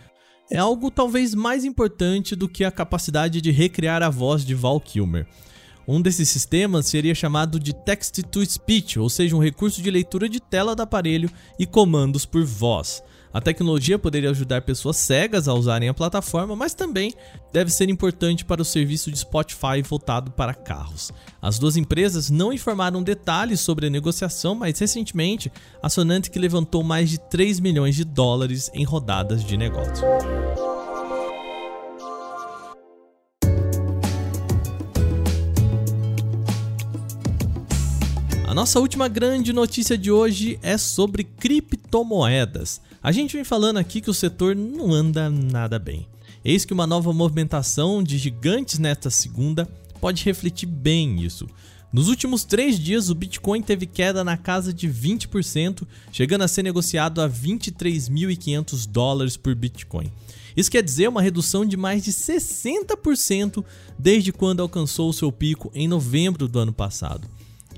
é 0.51 0.57
algo 0.57 0.89
talvez 0.89 1.35
mais 1.35 1.63
importante 1.63 2.35
do 2.35 2.49
que 2.49 2.63
a 2.63 2.71
capacidade 2.71 3.39
de 3.39 3.51
recriar 3.51 4.01
a 4.01 4.09
voz 4.09 4.43
de 4.43 4.55
Val 4.55 4.79
Kilmer. 4.79 5.27
Um 5.87 6.01
desses 6.01 6.29
sistemas 6.29 6.87
seria 6.87 7.15
chamado 7.15 7.59
de 7.59 7.73
Text 7.73 8.21
to 8.31 8.45
Speech, 8.45 8.99
ou 8.99 9.09
seja, 9.09 9.35
um 9.35 9.41
recurso 9.41 9.81
de 9.81 9.89
leitura 9.89 10.29
de 10.29 10.39
tela 10.39 10.75
do 10.75 10.81
aparelho 10.81 11.29
e 11.57 11.65
comandos 11.65 12.25
por 12.25 12.43
voz. 12.43 13.03
A 13.31 13.39
tecnologia 13.39 13.99
poderia 13.99 14.31
ajudar 14.31 14.63
pessoas 14.63 14.97
cegas 14.97 15.47
a 15.47 15.53
usarem 15.53 15.87
a 15.87 15.93
plataforma, 15.93 16.55
mas 16.55 16.73
também 16.73 17.13
deve 17.53 17.69
ser 17.69 17.87
importante 17.87 18.43
para 18.43 18.61
o 18.61 18.65
serviço 18.65 19.11
de 19.11 19.19
Spotify 19.19 19.83
voltado 19.87 20.31
para 20.31 20.53
carros. 20.53 21.11
As 21.39 21.59
duas 21.59 21.77
empresas 21.77 22.31
não 22.31 22.51
informaram 22.51 23.03
detalhes 23.03 23.59
sobre 23.59 23.85
a 23.85 23.89
negociação, 23.89 24.55
mas 24.55 24.79
recentemente 24.79 25.51
a 25.81 25.89
Sonantic 25.89 26.35
levantou 26.39 26.83
mais 26.83 27.07
de 27.09 27.19
3 27.19 27.59
milhões 27.59 27.95
de 27.95 28.03
dólares 28.03 28.71
em 28.73 28.83
rodadas 28.83 29.43
de 29.43 29.55
negócio. 29.55 30.03
A 38.47 38.53
nossa 38.55 38.79
última 38.79 39.07
grande 39.07 39.53
notícia 39.53 39.95
de 39.95 40.11
hoje 40.11 40.57
é 40.63 40.75
sobre 40.79 41.23
criptomoedas. 41.23 42.81
A 43.01 43.13
gente 43.13 43.35
vem 43.35 43.45
falando 43.45 43.77
aqui 43.77 44.01
que 44.01 44.09
o 44.09 44.13
setor 44.13 44.55
não 44.55 44.93
anda 44.93 45.29
nada 45.29 45.79
bem. 45.79 46.05
Eis 46.43 46.65
que 46.65 46.73
uma 46.73 46.85
nova 46.85 47.13
movimentação 47.13 48.03
de 48.03 48.17
gigantes 48.17 48.77
nesta 48.77 49.09
segunda 49.09 49.65
pode 50.01 50.23
refletir 50.25 50.67
bem 50.67 51.23
isso. 51.23 51.47
Nos 51.93 52.09
últimos 52.09 52.43
três 52.43 52.77
dias, 52.77 53.09
o 53.09 53.15
Bitcoin 53.15 53.61
teve 53.61 53.85
queda 53.85 54.23
na 54.23 54.37
casa 54.37 54.73
de 54.73 54.87
20%, 54.87 55.87
chegando 56.11 56.43
a 56.43 56.47
ser 56.47 56.61
negociado 56.61 57.21
a 57.21 57.29
23.500 57.29 58.85
dólares 58.85 59.37
por 59.37 59.55
Bitcoin. 59.55 60.11
Isso 60.55 60.69
quer 60.69 60.83
dizer 60.83 61.07
uma 61.07 61.21
redução 61.21 61.65
de 61.65 61.77
mais 61.77 62.03
de 62.03 62.11
60% 62.11 63.63
desde 63.97 64.33
quando 64.33 64.61
alcançou 64.61 65.11
seu 65.13 65.31
pico 65.31 65.71
em 65.73 65.87
novembro 65.87 66.49
do 66.49 66.59
ano 66.59 66.73
passado. 66.73 67.27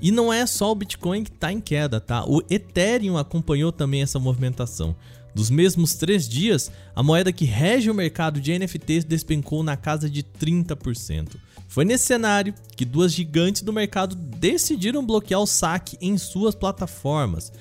E 0.02 0.10
não 0.10 0.32
é 0.32 0.44
só 0.46 0.72
o 0.72 0.74
Bitcoin 0.74 1.22
que 1.22 1.30
está 1.30 1.52
em 1.52 1.60
queda, 1.60 2.00
tá? 2.00 2.24
O 2.24 2.42
Ethereum 2.50 3.16
acompanhou 3.16 3.70
também 3.70 4.02
essa 4.02 4.18
movimentação. 4.18 4.96
Dos 5.32 5.48
mesmos 5.48 5.94
três 5.94 6.28
dias, 6.28 6.72
a 6.94 7.04
moeda 7.04 7.32
que 7.32 7.44
rege 7.44 7.88
o 7.88 7.94
mercado 7.94 8.40
de 8.40 8.58
NFTs 8.58 9.04
despencou 9.04 9.62
na 9.62 9.76
casa 9.76 10.10
de 10.10 10.24
30%. 10.24 11.36
Foi 11.68 11.84
nesse 11.84 12.04
cenário 12.04 12.52
que 12.76 12.84
duas 12.84 13.12
gigantes 13.12 13.62
do 13.62 13.72
mercado 13.72 14.16
decidiram 14.16 15.06
bloquear 15.06 15.40
o 15.40 15.46
saque 15.46 15.96
em 16.00 16.18
suas 16.18 16.56
plataformas. 16.56 17.52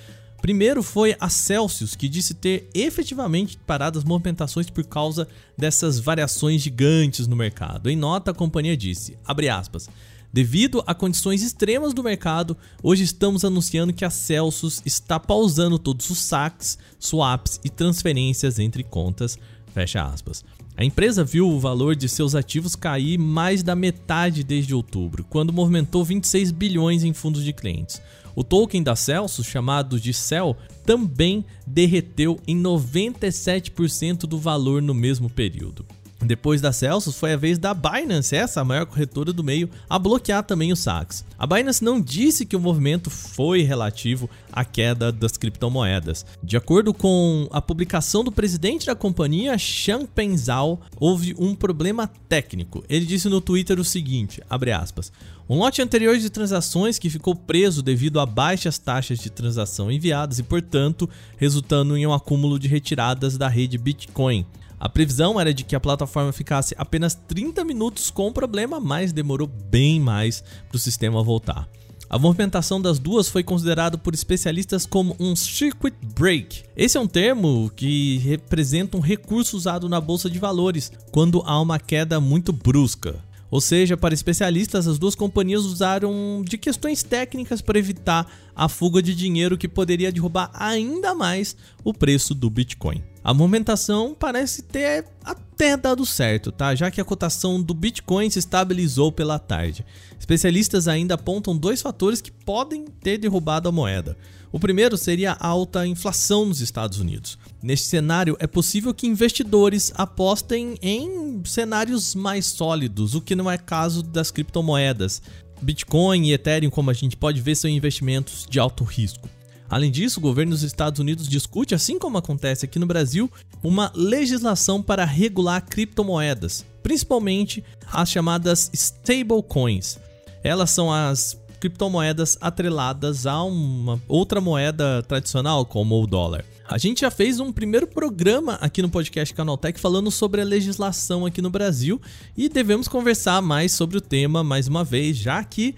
Primeiro 0.42 0.82
foi 0.82 1.16
a 1.20 1.30
Celsius, 1.30 1.96
que 1.96 2.10
disse 2.10 2.34
ter 2.34 2.68
efetivamente 2.74 3.56
parado 3.56 4.00
as 4.00 4.04
movimentações 4.04 4.68
por 4.72 4.84
causa 4.84 5.28
dessas 5.56 6.00
variações 6.00 6.62
gigantes 6.64 7.28
no 7.28 7.36
mercado. 7.36 7.88
Em 7.88 7.96
nota, 7.96 8.32
a 8.32 8.34
companhia 8.34 8.76
disse, 8.76 9.16
aspas, 9.24 9.88
Devido 10.34 10.82
a 10.88 10.96
condições 10.96 11.44
extremas 11.44 11.94
do 11.94 12.04
mercado, 12.04 12.56
hoje 12.82 13.04
estamos 13.04 13.44
anunciando 13.44 13.92
que 13.92 14.06
a 14.06 14.10
Celsius 14.10 14.82
está 14.86 15.20
pausando 15.20 15.78
todos 15.78 16.10
os 16.10 16.20
saques, 16.20 16.78
swaps 17.00 17.60
e 17.64 17.70
transferências 17.70 18.58
entre 18.58 18.84
contas 18.84 19.38
Fecha 19.72 20.04
aspas. 20.04 20.44
A 20.76 20.84
empresa 20.84 21.24
viu 21.24 21.50
o 21.50 21.60
valor 21.60 21.96
de 21.96 22.08
seus 22.10 22.36
ativos 22.36 22.76
cair 22.76 23.18
mais 23.18 23.62
da 23.64 23.76
metade 23.76 24.44
desde 24.44 24.74
outubro, 24.74 25.26
quando 25.30 25.54
movimentou 25.54 26.04
26 26.04 26.52
bilhões 26.52 27.04
em 27.04 27.14
fundos 27.14 27.44
de 27.44 27.54
clientes. 27.54 28.02
O 28.36 28.44
token 28.44 28.82
da 28.82 28.96
Celsius, 28.96 29.48
chamado 29.48 30.00
de 30.00 30.14
Cell, 30.14 30.56
também 30.86 31.46
derreteu 31.68 32.40
em 32.48 32.62
97% 32.62 34.22
do 34.22 34.38
valor 34.38 34.82
no 34.82 34.94
mesmo 34.94 35.30
período. 35.30 35.86
Depois 36.22 36.62
da 36.62 36.72
Celsius, 36.72 37.18
foi 37.18 37.34
a 37.34 37.38
vez 37.38 37.58
da 37.58 37.74
Binance, 37.74 38.36
essa 38.36 38.62
a 38.62 38.66
maior 38.66 38.86
corretora 38.86 39.34
do 39.34 39.44
meio, 39.44 39.70
a 39.90 39.98
bloquear 39.98 40.44
também 40.44 40.72
os 40.72 40.80
saques. 40.80 41.26
A 41.38 41.48
Binance 41.48 41.84
não 41.84 42.00
disse 42.00 42.46
que 42.46 42.56
o 42.56 42.60
movimento 42.60 43.10
foi 43.10 43.64
relativo 43.64 44.30
à 44.52 44.64
queda 44.64 45.12
das 45.12 45.36
criptomoedas. 45.36 46.26
De 46.44 46.56
acordo 46.56 46.94
com 46.94 47.48
a 47.52 47.60
publicação 47.60 48.24
do 48.24 48.32
presidente 48.32 48.86
da 48.86 48.94
companhia, 48.94 49.58
Changpeng 49.58 50.38
Zhao, 50.38 50.80
houve 51.00 51.36
um 51.40 51.56
problema 51.56 52.08
técnico. 52.30 52.84
Ele 52.88 53.06
disse 53.06 53.28
no 53.28 53.42
Twitter 53.42 53.80
o 53.80 53.86
seguinte, 53.86 54.42
aspas, 54.80 55.12
um 55.50 55.58
lote 55.58 55.82
anterior 55.82 56.18
de 56.18 56.30
transações 56.30 57.00
que 57.00 57.10
ficou 57.10 57.36
preso 57.36 57.82
devido 57.82 58.20
a 58.20 58.26
baixas 58.26 58.78
taxas 58.78 59.18
de 59.20 59.30
transação 59.30 59.92
enviadas 59.92 60.38
e, 60.38 60.44
portanto, 60.44 61.10
resultando 61.36 61.98
em 61.98 62.06
um 62.06 62.14
acúmulo 62.14 62.60
de 62.60 62.68
retiradas 62.68 63.38
da 63.38 63.48
rede 63.48 63.78
Bitcoin. 63.78 64.46
A 64.82 64.90
previsão 64.90 65.40
era 65.40 65.54
de 65.54 65.64
que 65.64 65.76
a 65.76 65.80
plataforma 65.80 66.34
ficasse 66.34 66.74
apenas 66.76 67.14
30 67.14 67.64
minutos 67.64 68.10
com 68.10 68.28
o 68.28 68.34
problema, 68.34 68.80
mas 68.80 69.14
demorou 69.14 69.46
bem 69.46 70.00
mais 70.00 70.44
para 70.68 70.76
o 70.76 70.80
sistema 70.80 71.22
voltar. 71.22 71.70
A 72.10 72.18
movimentação 72.18 72.82
das 72.82 72.98
duas 72.98 73.30
foi 73.30 73.44
considerado 73.44 74.00
por 74.00 74.16
especialistas 74.16 74.88
como 74.88 75.16
um 75.20 75.36
circuit 75.36 75.96
break. 76.16 76.64
Esse 76.76 76.98
é 76.98 77.00
um 77.00 77.06
termo 77.06 77.72
que 77.76 78.18
representa 78.18 78.98
um 78.98 79.02
recurso 79.02 79.56
usado 79.56 79.88
na 79.88 80.02
bolsa 80.02 80.28
de 80.28 80.40
valores 80.40 80.92
quando 81.12 81.44
há 81.46 81.62
uma 81.62 81.78
queda 81.78 82.20
muito 82.20 82.52
brusca. 82.52 83.24
Ou 83.52 83.60
seja, 83.60 83.98
para 83.98 84.14
especialistas, 84.14 84.88
as 84.88 84.98
duas 84.98 85.14
companhias 85.14 85.66
usaram 85.66 86.42
de 86.42 86.58
questões 86.58 87.04
técnicas 87.04 87.62
para 87.62 87.78
evitar 87.78 88.26
a 88.56 88.70
fuga 88.70 89.02
de 89.02 89.14
dinheiro 89.14 89.58
que 89.58 89.68
poderia 89.68 90.12
derrubar 90.12 90.50
ainda 90.54 91.14
mais 91.14 91.58
o 91.84 91.94
preço 91.94 92.34
do 92.34 92.50
Bitcoin. 92.50 93.04
A 93.22 93.34
movimentação 93.34 94.16
parece 94.18 94.64
ter 94.64 95.06
até 95.24 95.76
dado 95.76 96.06
certo, 96.06 96.52
tá? 96.52 96.74
Já 96.74 96.90
que 96.90 97.02
a 97.02 97.06
cotação 97.06 97.62
do 97.62 97.74
Bitcoin 97.74 98.30
se 98.30 98.40
estabilizou 98.40 99.12
pela 99.12 99.38
tarde. 99.38 99.86
Especialistas 100.32 100.88
ainda 100.88 101.16
apontam 101.16 101.58
dois 101.58 101.82
fatores 101.82 102.22
que 102.22 102.32
podem 102.32 102.86
ter 102.86 103.18
derrubado 103.18 103.68
a 103.68 103.72
moeda. 103.72 104.18
O 104.50 104.62
primeiro 104.62 104.98
seria 104.98 105.34
a 105.34 105.46
alta 105.46 105.86
inflação 105.86 106.46
nos 106.46 106.62
Estados 106.62 107.02
Unidos. 107.02 107.38
Neste 107.62 107.88
cenário, 107.88 108.38
é 108.40 108.48
possível 108.48 108.94
que 108.94 109.06
investidores 109.06 109.92
apostem 109.94 110.78
em 110.82 111.42
cenários 111.44 112.16
mais 112.16 112.46
sólidos, 112.46 113.14
o 113.14 113.20
que 113.20 113.36
não 113.36 113.52
é 113.52 113.58
caso 113.58 114.02
das 114.02 114.32
criptomoedas. 114.32 115.22
Bitcoin 115.62 116.30
e 116.30 116.32
Ethereum, 116.32 116.70
como 116.70 116.90
a 116.90 116.94
gente 116.94 117.18
pode 117.18 117.42
ver, 117.42 117.56
são 117.56 117.70
investimentos 117.70 118.48
de 118.50 118.58
alto 118.58 118.86
risco. 118.86 119.28
Além 119.70 119.92
disso, 119.92 120.22
o 120.22 120.24
governo 120.24 120.54
dos 120.54 120.64
Estados 120.64 121.02
Unidos 121.02 121.28
discute, 121.28 121.76
assim 121.76 122.00
como 122.00 122.18
acontece 122.18 122.64
aqui 122.64 122.80
no 122.80 122.88
Brasil, 122.88 123.30
uma 123.62 123.92
legislação 123.94 124.82
para 124.82 125.04
regular 125.04 125.62
criptomoedas, 125.66 126.66
principalmente 126.82 127.62
as 127.92 128.10
chamadas 128.10 128.72
stablecoins. 128.74 130.00
Elas 130.44 130.72
são 130.72 130.92
as 130.92 131.40
criptomoedas 131.60 132.38
atreladas 132.42 133.28
a 133.28 133.44
uma 133.44 134.02
outra 134.08 134.42
moeda 134.42 135.04
tradicional, 135.04 135.64
como 135.64 136.02
o 136.02 136.08
dólar. 136.08 136.44
A 136.68 136.78
gente 136.78 137.02
já 137.02 137.12
fez 137.12 137.40
um 137.40 137.52
primeiro 137.52 137.86
programa 137.86 138.54
aqui 138.56 138.82
no 138.82 138.90
podcast 138.90 139.34
Canaltech 139.36 139.80
falando 139.80 140.10
sobre 140.10 140.42
a 140.42 140.46
legislação 140.46 141.26
aqui 141.26 141.42
no 141.42 141.50
Brasil 141.50 142.02
e 142.36 142.50
devemos 142.50 142.88
conversar 142.88 143.42
mais 143.42 143.74
sobre 143.74 143.98
o 143.98 144.02
tema 144.02 144.44
mais 144.44 144.68
uma 144.68 144.84
vez, 144.84 145.18
já 145.18 145.44
que 145.44 145.76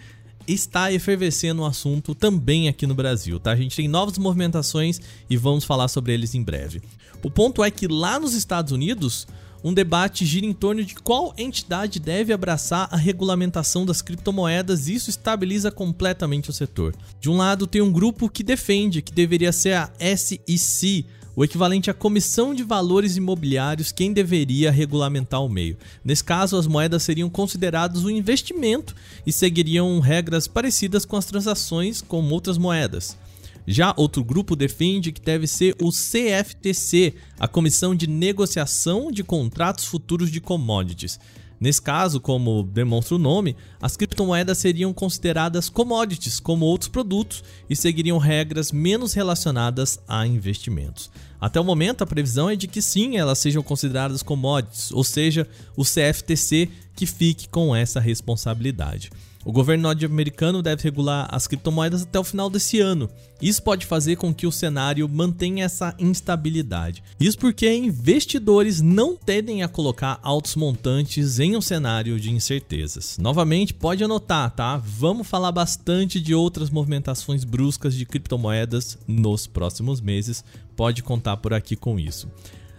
está 0.48 0.92
efervescendo 0.92 1.64
o 1.64 1.66
assunto 1.66 2.14
também 2.14 2.68
aqui 2.68 2.86
no 2.86 2.96
Brasil, 2.96 3.40
tá? 3.40 3.52
A 3.52 3.56
gente 3.56 3.76
tem 3.76 3.88
novas 3.88 4.18
movimentações 4.18 5.02
e 5.30 5.36
vamos 5.36 5.64
falar 5.64 5.88
sobre 5.88 6.14
eles 6.14 6.36
em 6.36 6.44
breve. 6.44 6.82
O 7.24 7.32
ponto 7.32 7.64
é 7.64 7.72
que 7.72 7.88
lá 7.88 8.20
nos 8.20 8.34
Estados 8.34 8.72
Unidos, 8.72 9.28
um 9.64 9.74
debate 9.74 10.26
gira 10.26 10.46
em 10.46 10.54
torno 10.54 10.84
de 10.84 10.96
qual 10.96 11.34
entidade 11.38 12.00
deve 12.00 12.34
abraçar 12.34 12.90
a 12.92 12.98
regulamentação 12.98 13.86
das 13.86 14.02
criptomoedas 14.02 14.88
e 14.88 14.96
isso 14.96 15.10
estabiliza 15.10 15.72
completamente 15.72 16.50
o 16.50 16.54
setor. 16.54 16.94
De 17.22 17.30
um 17.30 17.38
lado, 17.38 17.66
tem 17.66 17.82
um 17.82 17.92
grupo 17.92 18.30
que 18.30 18.44
defende 18.44 19.02
que 19.02 19.14
deveria 19.14 19.52
ser 19.52 19.74
a 19.74 19.90
SEC, 20.18 21.06
o 21.36 21.44
equivalente 21.44 21.90
à 21.90 21.94
Comissão 21.94 22.54
de 22.54 22.62
Valores 22.64 23.18
Imobiliários, 23.18 23.92
quem 23.92 24.14
deveria 24.14 24.70
regulamentar 24.70 25.44
o 25.44 25.50
meio. 25.50 25.78
Nesse 26.04 26.24
caso, 26.24 26.58
as 26.58 26.68
moedas 26.68 27.02
seriam 27.02 27.30
consideradas 27.30 28.04
um 28.04 28.10
investimento 28.10 28.96
e 29.26 29.32
seguiriam 29.32 30.00
regras 30.00 30.48
parecidas 30.48 31.06
com 31.06 31.16
as 31.16 31.26
transações 31.26 32.02
com 32.02 32.24
outras 32.30 32.58
moedas. 32.58 33.18
Já 33.66 33.94
outro 33.98 34.24
grupo 34.24 34.56
defende 34.56 35.12
que 35.12 35.22
deve 35.22 35.48
ser 35.48 35.76
o 35.82 35.90
CFTC, 35.90 37.16
a 37.40 37.48
Comissão 37.48 37.96
de 37.96 38.08
Negociação 38.08 39.12
de 39.12 39.24
Contratos 39.24 39.86
Futuros 39.86 40.30
de 40.30 40.42
Commodities. 40.42 41.20
Nesse 41.64 41.82
caso, 41.82 42.20
como 42.20 42.64
demonstra 42.64 43.16
o 43.16 43.20
nome, 43.20 43.56
as 43.82 43.96
criptomoedas 43.96 44.58
seriam 44.58 44.92
consideradas 44.94 45.70
commodities 45.70 46.38
como 46.38 46.66
outros 46.66 46.90
produtos 46.90 47.42
e 47.70 47.76
seguiriam 47.76 48.18
regras 48.18 48.70
menos 48.70 49.14
relacionadas 49.14 49.98
a 50.06 50.28
investimentos. 50.28 51.10
Até 51.44 51.60
o 51.60 51.64
momento, 51.66 52.02
a 52.02 52.08
previsão 52.08 52.50
é 52.50 52.56
de 52.56 52.70
que 52.70 52.82
sim, 52.82 53.18
elas 53.18 53.38
sejam 53.38 53.62
consideradas 53.62 54.24
commodities, 54.24 54.94
ou 54.94 55.04
seja, 55.04 55.46
o 55.76 55.84
CFTC 55.84 56.70
que 56.96 57.06
fique 57.06 57.50
com 57.50 57.76
essa 57.76 58.00
responsabilidade. 58.00 59.12
O 59.44 59.52
governo 59.52 59.84
norte-americano 59.84 60.62
deve 60.62 60.84
regular 60.84 61.28
as 61.30 61.46
criptomoedas 61.46 62.04
até 62.04 62.18
o 62.18 62.24
final 62.24 62.50
desse 62.50 62.80
ano. 62.80 63.10
Isso 63.42 63.62
pode 63.62 63.86
fazer 63.86 64.16
com 64.16 64.34
que 64.34 64.48
o 64.48 64.52
cenário 64.54 65.10
mantenha 65.10 65.66
essa 65.66 65.94
instabilidade. 66.00 67.04
Isso 67.20 67.38
porque 67.38 67.70
investidores 67.76 68.80
não 68.80 69.18
tendem 69.18 69.64
a 69.64 69.68
colocar 69.68 70.18
altos 70.24 70.56
montantes 70.56 71.40
em 71.40 71.58
um 71.58 71.62
cenário 71.62 72.18
de 72.22 72.32
incertezas. 72.32 73.18
Novamente, 73.18 73.74
pode 73.74 74.02
anotar, 74.02 74.50
tá? 74.52 74.78
Vamos 74.78 75.28
falar 75.28 75.52
bastante 75.52 76.22
de 76.22 76.34
outras 76.34 76.70
movimentações 76.70 77.44
bruscas 77.44 77.94
de 77.96 78.06
criptomoedas 78.06 78.98
nos 79.06 79.46
próximos 79.46 80.00
meses. 80.00 80.42
Pode 80.76 81.04
contar 81.04 81.38
por 81.38 81.54
aqui 81.54 81.76
com 81.76 82.00
isso. 82.00 82.28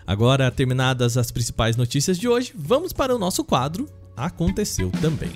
Agora, 0.07 0.51
terminadas 0.51 1.17
as 1.17 1.31
principais 1.31 1.77
notícias 1.77 2.19
de 2.19 2.29
hoje, 2.29 2.53
vamos 2.55 2.93
para 2.93 3.15
o 3.15 3.19
nosso 3.19 3.43
quadro 3.43 3.89
Aconteceu 4.17 4.93
também. 5.01 5.33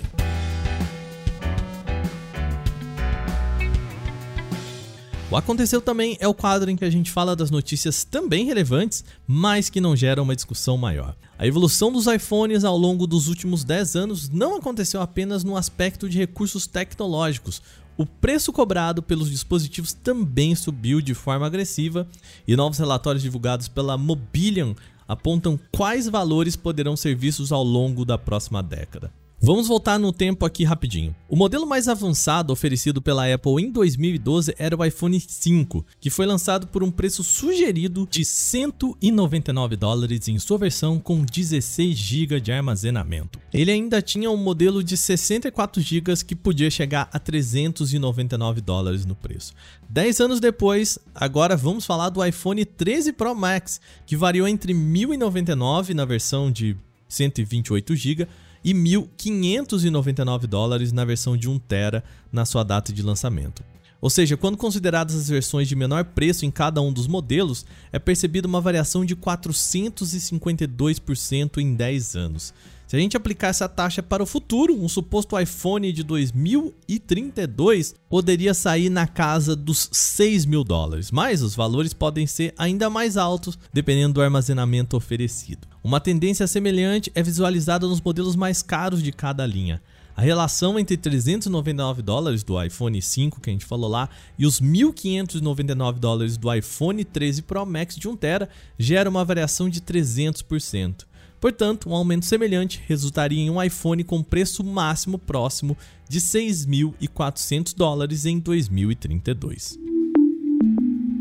O 5.31 5.37
Aconteceu 5.37 5.83
também 5.83 6.17
é 6.21 6.27
o 6.27 6.33
quadro 6.33 6.71
em 6.71 6.77
que 6.77 6.87
a 6.87 6.91
gente 6.91 7.11
fala 7.11 7.37
das 7.37 7.51
notícias 7.51 8.03
também 8.03 8.47
relevantes, 8.47 9.05
mas 9.27 9.69
que 9.69 9.81
não 9.81 9.95
geram 9.95 10.23
uma 10.23 10.35
discussão 10.35 10.79
maior. 10.79 11.15
A 11.39 11.47
evolução 11.47 11.93
dos 11.93 12.07
iPhones 12.07 12.65
ao 12.65 12.79
longo 12.79 13.07
dos 13.07 13.29
últimos 13.29 13.63
10 13.63 13.95
anos 13.97 14.29
não 14.31 14.57
aconteceu 14.57 15.03
apenas 15.03 15.45
no 15.45 15.55
aspecto 15.55 16.09
de 16.09 16.17
recursos 16.17 16.67
tecnológicos. 16.67 17.61
O 17.99 18.07
preço 18.07 18.53
cobrado 18.53 19.03
pelos 19.03 19.29
dispositivos 19.29 19.93
também 19.93 20.55
subiu 20.55 21.01
de 21.01 21.15
forma 21.15 21.45
agressiva 21.45 22.07
e 22.47 22.55
novos 22.55 22.79
relatórios 22.79 23.25
divulgados 23.25 23.67
pela 23.67 23.99
Mobilian 23.99 24.77
apontam 25.09 25.59
quais 25.73 26.07
valores 26.07 26.55
poderão 26.55 26.97
ser 26.97 27.17
vistos 27.17 27.51
ao 27.51 27.65
longo 27.65 28.05
da 28.05 28.17
próxima 28.17 28.63
década. 28.63 29.13
Vamos 29.41 29.69
voltar 29.69 30.01
no 30.01 30.13
tempo 30.13 30.45
aqui 30.45 30.65
rapidinho. 30.65 31.15
O 31.29 31.37
modelo 31.37 31.65
mais 31.65 31.87
avançado 31.87 32.53
oferecido 32.53 33.01
pela 33.01 33.33
Apple 33.33 33.63
em 33.63 33.71
2012 33.71 34.53
era 34.59 34.77
o 34.77 34.85
iPhone 34.85 35.19
5, 35.21 35.87
que 36.01 36.11
foi 36.11 36.27
lançado 36.27 36.67
por 36.67 36.83
um 36.83 36.91
preço 36.91 37.23
sugerido 37.23 38.05
de 38.11 38.25
199 38.25 39.77
dólares 39.77 40.27
em 40.27 40.41
sua 40.41 40.59
versão 40.59 40.99
com 40.99 41.23
16 41.23 41.97
GB 41.97 42.41
de 42.41 42.51
armazenamento. 42.51 43.39
Ele 43.55 43.71
ainda 43.71 44.03
tinha 44.03 44.29
um 44.29 44.37
modelo 44.37 44.83
de 44.83 44.97
64 44.97 45.81
GB 45.81 46.17
que 46.27 46.35
podia 46.35 46.69
chegar 46.69 47.09
a 47.13 47.21
399 47.21 48.61
dólares 48.61 49.07
no 49.07 49.15
preço. 49.15 49.55
10 49.89 50.21
anos 50.21 50.41
depois, 50.41 50.99
agora 51.15 51.57
vamos 51.57 51.87
falar 51.87 52.09
do 52.09 52.25
iPhone 52.25 52.65
13 52.65 53.13
Pro 53.13 53.37
Max, 53.37 53.81
que 54.05 54.17
variou 54.17 54.49
entre 54.49 54.75
1099 54.75 55.95
na 55.95 56.05
versão 56.05 56.51
de 56.51 56.77
128 57.09 57.95
GB 57.95 58.29
e 58.65 58.75
1.599 58.75 60.47
dólares 60.47 60.93
na 60.93 61.05
versão 61.05 61.37
de 61.37 61.49
1 61.49 61.59
tera 61.61 62.03
na 62.33 62.45
sua 62.45 62.63
data 62.63 62.93
de 62.93 63.03
lançamento. 63.03 63.63
Ou 64.01 64.09
seja, 64.09 64.37
quando 64.37 64.57
consideradas 64.57 65.17
as 65.17 65.29
versões 65.29 65.67
de 65.69 65.75
menor 65.75 66.05
preço 66.05 66.47
em 66.47 66.51
cada 66.51 66.81
um 66.81 66.93
dos 66.93 67.09
modelos, 67.09 67.67
é 67.91 67.99
percebida 67.99 68.47
uma 68.47 68.61
variação 68.61 69.05
de 69.05 69.17
452% 69.17 71.59
em 71.59 71.75
10 71.75 72.15
anos. 72.15 72.55
Se 72.89 72.97
a 72.97 72.99
gente 72.99 73.19
aplicar 73.19 73.49
essa 73.49 73.69
taxa 73.69 74.03
para 74.03 74.23
o 74.23 74.27
futuro, 74.27 74.75
um 74.75 74.89
suposto 74.89 75.39
iPhone 75.39 75.93
de 75.93 76.03
2032 76.03 77.95
poderia 78.09 78.55
sair 78.55 78.89
na 78.89 79.07
casa 79.07 79.55
dos 79.55 79.91
6 79.93 80.47
mil 80.47 80.65
dólares, 80.65 81.11
mas 81.11 81.43
os 81.43 81.55
valores 81.55 81.93
podem 81.93 82.27
ser 82.27 82.55
ainda 82.57 82.89
mais 82.89 83.19
altos 83.19 83.59
dependendo 83.75 84.15
do 84.15 84.23
armazenamento 84.23 84.97
oferecido. 84.97 85.69
Uma 85.85 86.01
tendência 86.01 86.47
semelhante 86.47 87.13
é 87.15 87.23
visualizada 87.23 87.87
nos 87.87 88.01
modelos 88.01 88.35
mais 88.35 88.63
caros 88.63 89.03
de 89.03 89.13
cada 89.13 89.45
linha. 89.45 89.83
A 90.17 90.23
relação 90.23 90.79
entre 90.79 90.97
399 90.97 92.01
dólares 92.01 92.43
do 92.43 92.61
iPhone 92.61 93.03
5 93.03 93.39
que 93.39 93.51
a 93.51 93.53
gente 93.53 93.67
falou 93.67 93.91
lá 93.91 94.09
e 94.39 94.47
os 94.47 94.63
1.599 94.63 95.99
dólares 95.99 96.39
do 96.39 96.53
iPhone 96.53 97.05
13 97.05 97.43
Pro 97.43 97.67
Max 97.67 97.97
de 97.97 98.09
1TB 98.09 98.49
gera 98.79 99.11
uma 99.11 99.27
variação 99.27 99.69
de 99.69 99.83
300%. 99.83 101.08
Portanto, 101.41 101.89
um 101.89 101.95
aumento 101.95 102.25
semelhante 102.25 102.83
resultaria 102.87 103.41
em 103.41 103.51
um 103.51 103.63
iPhone 103.63 104.03
com 104.03 104.23
preço 104.23 104.65
máximo 104.65 105.19
próximo 105.19 105.77
de 106.09 106.21
6.400 106.21 107.75
dólares 107.77 108.27
em 108.27 108.39
2032. 108.39 109.79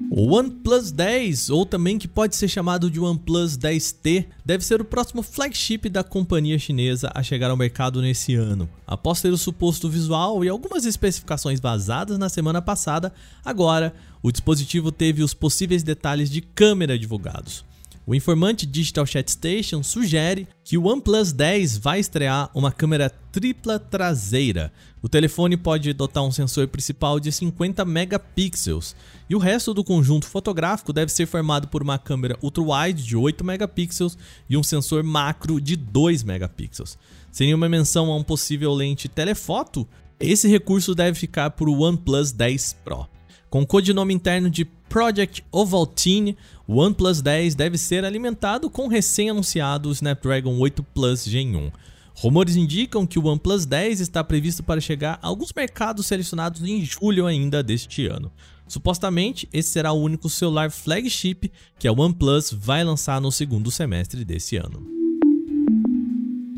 O 0.10 0.34
OnePlus 0.34 0.92
10, 0.92 1.52
ou 1.52 1.64
também 1.64 2.00
que 2.00 2.08
pode 2.08 2.36
ser 2.36 2.48
chamado 2.48 2.90
de 2.90 3.00
OnePlus 3.00 3.56
10T, 3.56 4.26
deve 4.44 4.66
ser 4.66 4.82
o 4.82 4.86
próximo 4.86 5.22
flagship 5.22 5.90
da 5.90 6.04
companhia 6.04 6.58
chinesa 6.58 7.12
a 7.14 7.22
chegar 7.22 7.52
ao 7.52 7.58
mercado 7.58 8.02
nesse 8.02 8.34
ano. 8.34 8.68
Após 8.88 9.22
ter 9.22 9.32
o 9.32 9.38
suposto 9.38 9.88
visual 9.88 10.44
e 10.44 10.50
algumas 10.50 10.86
especificações 10.86 11.60
vazadas 11.60 12.18
na 12.18 12.30
semana 12.30 12.64
passada, 12.64 13.14
agora 13.46 13.94
o 14.24 14.32
dispositivo 14.32 14.92
teve 14.92 15.22
os 15.22 15.36
possíveis 15.36 15.84
detalhes 15.84 16.32
de 16.32 16.42
câmera 16.42 16.98
divulgados. 16.98 17.67
O 18.10 18.16
informante 18.16 18.66
Digital 18.66 19.06
Chat 19.06 19.30
Station 19.30 19.84
sugere 19.84 20.48
que 20.64 20.78
o 20.78 20.86
OnePlus 20.88 21.34
10 21.34 21.78
vai 21.78 22.00
estrear 22.00 22.50
uma 22.56 22.72
câmera 22.72 23.10
tripla 23.10 23.78
traseira. 23.78 24.72
O 25.02 25.10
telefone 25.10 25.58
pode 25.58 25.92
dotar 25.92 26.24
um 26.24 26.32
sensor 26.32 26.70
principal 26.70 27.20
de 27.20 27.34
50 27.34 27.84
megapixels 27.84 28.96
e 29.30 29.36
o 29.36 29.40
resto 29.40 29.74
do 29.74 29.84
conjunto 29.84 30.26
fotográfico 30.26 30.94
deve 30.94 31.12
ser 31.12 31.26
formado 31.26 31.68
por 31.68 31.84
uma 31.84 32.00
câmera 32.00 32.40
ultra-wide 32.42 33.04
de 33.04 33.18
8 33.18 33.44
megapixels 33.44 34.18
e 34.50 34.56
um 34.56 34.64
sensor 34.64 35.04
macro 35.04 35.60
de 35.60 35.76
2 35.76 36.24
megapixels. 36.24 36.98
Sem 37.30 37.48
nenhuma 37.48 37.68
menção 37.68 38.10
a 38.10 38.16
um 38.16 38.24
possível 38.24 38.74
lente 38.74 39.10
telefoto, 39.10 39.86
esse 40.18 40.48
recurso 40.48 40.96
deve 40.96 41.20
ficar 41.20 41.50
para 41.50 41.70
o 41.70 41.82
OnePlus 41.82 42.32
10 42.32 42.78
Pro. 42.86 43.17
Com 43.50 43.62
o 43.62 43.68
codinome 43.68 44.14
interno 44.14 44.50
de 44.50 44.66
Project 44.66 45.44
Ovaltine, 45.52 46.38
o 46.68 46.78
OnePlus 46.78 47.22
10 47.22 47.56
deve 47.56 47.78
ser 47.78 48.04
alimentado 48.04 48.70
com 48.70 48.86
o 48.86 48.90
recém-anunciado 48.90 49.92
Snapdragon 49.92 50.58
8 50.58 50.84
Plus 50.84 51.24
Gen 51.24 51.56
1. 51.56 51.72
Rumores 52.16 52.56
indicam 52.58 53.06
que 53.06 53.18
o 53.18 53.26
OnePlus 53.26 53.66
10 53.66 54.02
está 54.02 54.22
previsto 54.22 54.64
para 54.64 54.82
chegar 54.82 55.18
a 55.22 55.28
alguns 55.28 55.54
mercados 55.56 56.08
selecionados 56.08 56.62
em 56.62 56.84
julho 56.84 57.26
ainda 57.26 57.64
deste 57.64 58.08
ano. 58.08 58.32
Supostamente, 58.68 59.48
esse 59.54 59.70
será 59.70 59.94
o 59.94 60.02
único 60.02 60.30
celular 60.30 60.70
flagship 60.70 61.50
que 61.80 61.88
a 61.88 61.94
OnePlus 61.94 62.52
vai 62.52 62.84
lançar 62.84 63.22
no 63.22 63.32
segundo 63.32 63.72
semestre 63.72 64.26
desse 64.26 64.58
ano. 64.58 64.86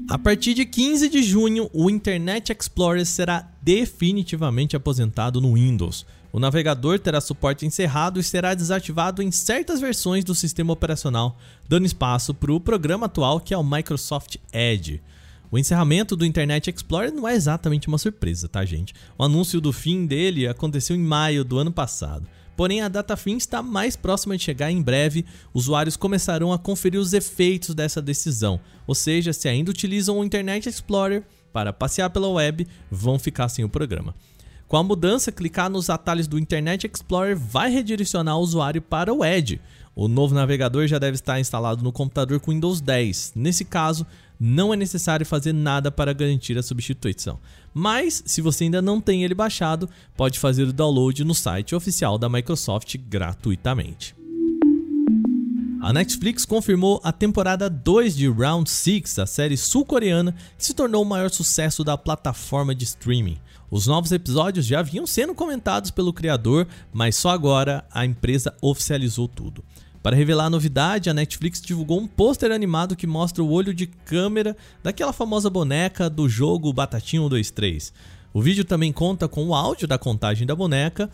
A 0.10 0.17
partir 0.17 0.55
de 0.55 0.65
15 0.65 1.08
de 1.08 1.22
junho, 1.22 1.69
o 1.72 1.88
Internet 1.88 2.51
Explorer 2.51 3.05
será 3.05 3.48
definitivamente 3.62 4.75
aposentado 4.75 5.39
no 5.39 5.53
Windows. 5.53 6.03
O 6.31 6.39
navegador 6.39 7.00
terá 7.00 7.19
suporte 7.19 7.65
encerrado 7.65 8.19
e 8.19 8.24
será 8.24 8.53
desativado 8.53 9.24
em 9.24 9.31
certas 9.31 9.81
versões 9.81 10.24
do 10.24 10.36
sistema 10.36 10.71
operacional, 10.71 11.38
dando 11.67 11.88
espaço 11.88 12.33
para 12.33 12.53
o 12.53 12.59
programa 12.59 13.07
atual 13.07 13.39
que 13.39 13.53
é 13.53 13.57
o 13.57 13.63
Microsoft 13.63 14.38
Edge. 14.53 15.01
O 15.51 15.57
encerramento 15.57 16.15
do 16.15 16.25
Internet 16.25 16.69
Explorer 16.69 17.12
não 17.12 17.27
é 17.27 17.33
exatamente 17.33 17.88
uma 17.88 17.98
surpresa, 17.98 18.48
tá, 18.48 18.63
gente? 18.63 18.93
O 19.17 19.24
anúncio 19.24 19.59
do 19.59 19.74
fim 19.74 20.05
dele 20.05 20.48
aconteceu 20.48 20.95
em 20.95 21.00
maio 21.00 21.43
do 21.43 21.57
ano 21.57 21.71
passado. 21.71 22.27
Porém, 22.55 22.81
a 22.81 22.89
data 22.89 23.17
fim 23.17 23.38
está 23.38 23.63
mais 23.63 23.95
próxima 23.95 24.38
de 24.38 24.43
chegar 24.43 24.69
em 24.69 24.81
breve. 24.81 25.25
Usuários 25.51 25.98
começarão 25.98 26.53
a 26.53 26.59
conferir 26.59 27.00
os 27.00 27.13
efeitos 27.13 27.74
dessa 27.74 28.01
decisão, 28.01 28.59
ou 28.86 28.93
seja, 28.93 29.33
se 29.33 29.48
ainda 29.48 29.71
utilizam 29.71 30.19
o 30.19 30.24
Internet 30.24 30.69
Explorer 30.69 31.24
para 31.51 31.74
passear 31.74 32.12
pela 32.12 32.27
web, 32.27 32.67
vão 32.91 33.17
ficar 33.17 33.50
sem 33.50 33.65
o 33.65 33.69
programa. 33.69 34.13
Com 34.69 34.77
a 34.77 34.83
mudança, 34.83 35.31
clicar 35.31 35.67
nos 35.67 35.89
atalhos 35.89 36.27
do 36.27 36.38
Internet 36.38 36.85
Explorer 36.85 37.35
vai 37.35 37.71
redirecionar 37.71 38.38
o 38.38 38.41
usuário 38.41 38.79
para 38.79 39.11
o 39.11 39.25
Edge. 39.25 39.59
O 39.95 40.07
novo 40.07 40.35
navegador 40.35 40.85
já 40.85 41.00
deve 41.00 41.15
estar 41.15 41.39
instalado 41.39 41.83
no 41.83 41.91
computador 41.91 42.39
com 42.39 42.51
Windows 42.51 42.79
10. 42.79 43.33
Nesse 43.35 43.65
caso, 43.65 44.05
não 44.39 44.72
é 44.72 44.77
necessário 44.77 45.25
fazer 45.25 45.53
nada 45.53 45.89
para 45.89 46.13
garantir 46.13 46.55
a 46.55 46.61
substituição. 46.61 47.39
Mas, 47.74 48.22
se 48.27 48.44
você 48.44 48.65
ainda 48.65 48.79
não 48.79 49.01
tem 49.01 49.24
ele 49.24 49.33
baixado, 49.33 49.89
pode 50.15 50.37
fazer 50.37 50.67
o 50.67 50.72
download 50.72 51.24
no 51.24 51.33
site 51.33 51.74
oficial 51.74 52.20
da 52.20 52.29
Microsoft 52.29 52.96
gratuitamente. 53.09 54.15
A 55.89 55.91
Netflix 55.91 56.45
confirmou 56.45 57.01
a 57.03 57.11
temporada 57.11 57.67
2 57.67 58.15
de 58.15 58.29
Round 58.29 58.69
6, 58.69 59.17
a 59.17 59.25
série 59.25 59.57
sul-coreana 59.57 60.35
que 60.55 60.63
se 60.63 60.75
tornou 60.75 61.01
o 61.01 61.05
maior 61.05 61.31
sucesso 61.31 61.83
da 61.83 61.97
plataforma 61.97 62.75
de 62.75 62.83
streaming. 62.83 63.39
Os 63.71 63.87
novos 63.87 64.11
episódios 64.11 64.67
já 64.67 64.83
vinham 64.83 65.07
sendo 65.07 65.33
comentados 65.33 65.89
pelo 65.89 66.13
criador, 66.13 66.67
mas 66.93 67.15
só 67.15 67.31
agora 67.31 67.83
a 67.91 68.05
empresa 68.05 68.55
oficializou 68.61 69.27
tudo. 69.27 69.65
Para 70.03 70.15
revelar 70.15 70.45
a 70.45 70.49
novidade, 70.51 71.09
a 71.09 71.13
Netflix 71.15 71.59
divulgou 71.59 71.99
um 71.99 72.05
pôster 72.05 72.51
animado 72.51 72.95
que 72.95 73.07
mostra 73.07 73.43
o 73.43 73.49
olho 73.49 73.73
de 73.73 73.87
câmera 73.87 74.55
daquela 74.83 75.11
famosa 75.11 75.49
boneca 75.49 76.07
do 76.07 76.29
jogo 76.29 76.71
Batatinha 76.71 77.23
123. 77.23 77.91
O 78.31 78.43
vídeo 78.43 78.63
também 78.63 78.93
conta 78.93 79.27
com 79.27 79.43
o 79.47 79.55
áudio 79.55 79.87
da 79.87 79.97
contagem 79.97 80.45
da 80.45 80.55
boneca 80.55 81.09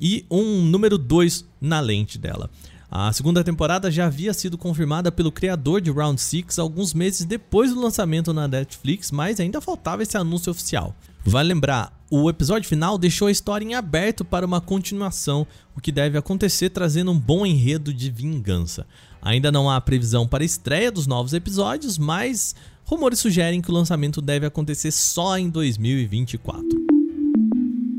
e 0.00 0.24
um 0.30 0.62
número 0.62 0.96
2 0.96 1.44
na 1.60 1.78
lente 1.78 2.18
dela. 2.18 2.48
A 2.96 3.12
segunda 3.12 3.42
temporada 3.42 3.90
já 3.90 4.06
havia 4.06 4.32
sido 4.32 4.56
confirmada 4.56 5.10
pelo 5.10 5.32
criador 5.32 5.80
de 5.80 5.90
Round 5.90 6.20
6 6.20 6.60
alguns 6.60 6.94
meses 6.94 7.24
depois 7.26 7.74
do 7.74 7.80
lançamento 7.80 8.32
na 8.32 8.46
Netflix, 8.46 9.10
mas 9.10 9.40
ainda 9.40 9.60
faltava 9.60 10.04
esse 10.04 10.16
anúncio 10.16 10.52
oficial. 10.52 10.94
Vale 11.24 11.48
lembrar, 11.48 11.92
o 12.08 12.30
episódio 12.30 12.68
final 12.68 12.96
deixou 12.96 13.26
a 13.26 13.32
história 13.32 13.64
em 13.64 13.74
aberto 13.74 14.24
para 14.24 14.46
uma 14.46 14.60
continuação, 14.60 15.44
o 15.76 15.80
que 15.80 15.90
deve 15.90 16.16
acontecer 16.16 16.70
trazendo 16.70 17.10
um 17.10 17.18
bom 17.18 17.44
enredo 17.44 17.92
de 17.92 18.12
vingança. 18.12 18.86
Ainda 19.20 19.50
não 19.50 19.68
há 19.68 19.80
previsão 19.80 20.24
para 20.24 20.44
a 20.44 20.46
estreia 20.46 20.92
dos 20.92 21.08
novos 21.08 21.32
episódios, 21.32 21.98
mas 21.98 22.54
rumores 22.84 23.18
sugerem 23.18 23.60
que 23.60 23.72
o 23.72 23.74
lançamento 23.74 24.22
deve 24.22 24.46
acontecer 24.46 24.92
só 24.92 25.36
em 25.36 25.50
2024. 25.50 26.93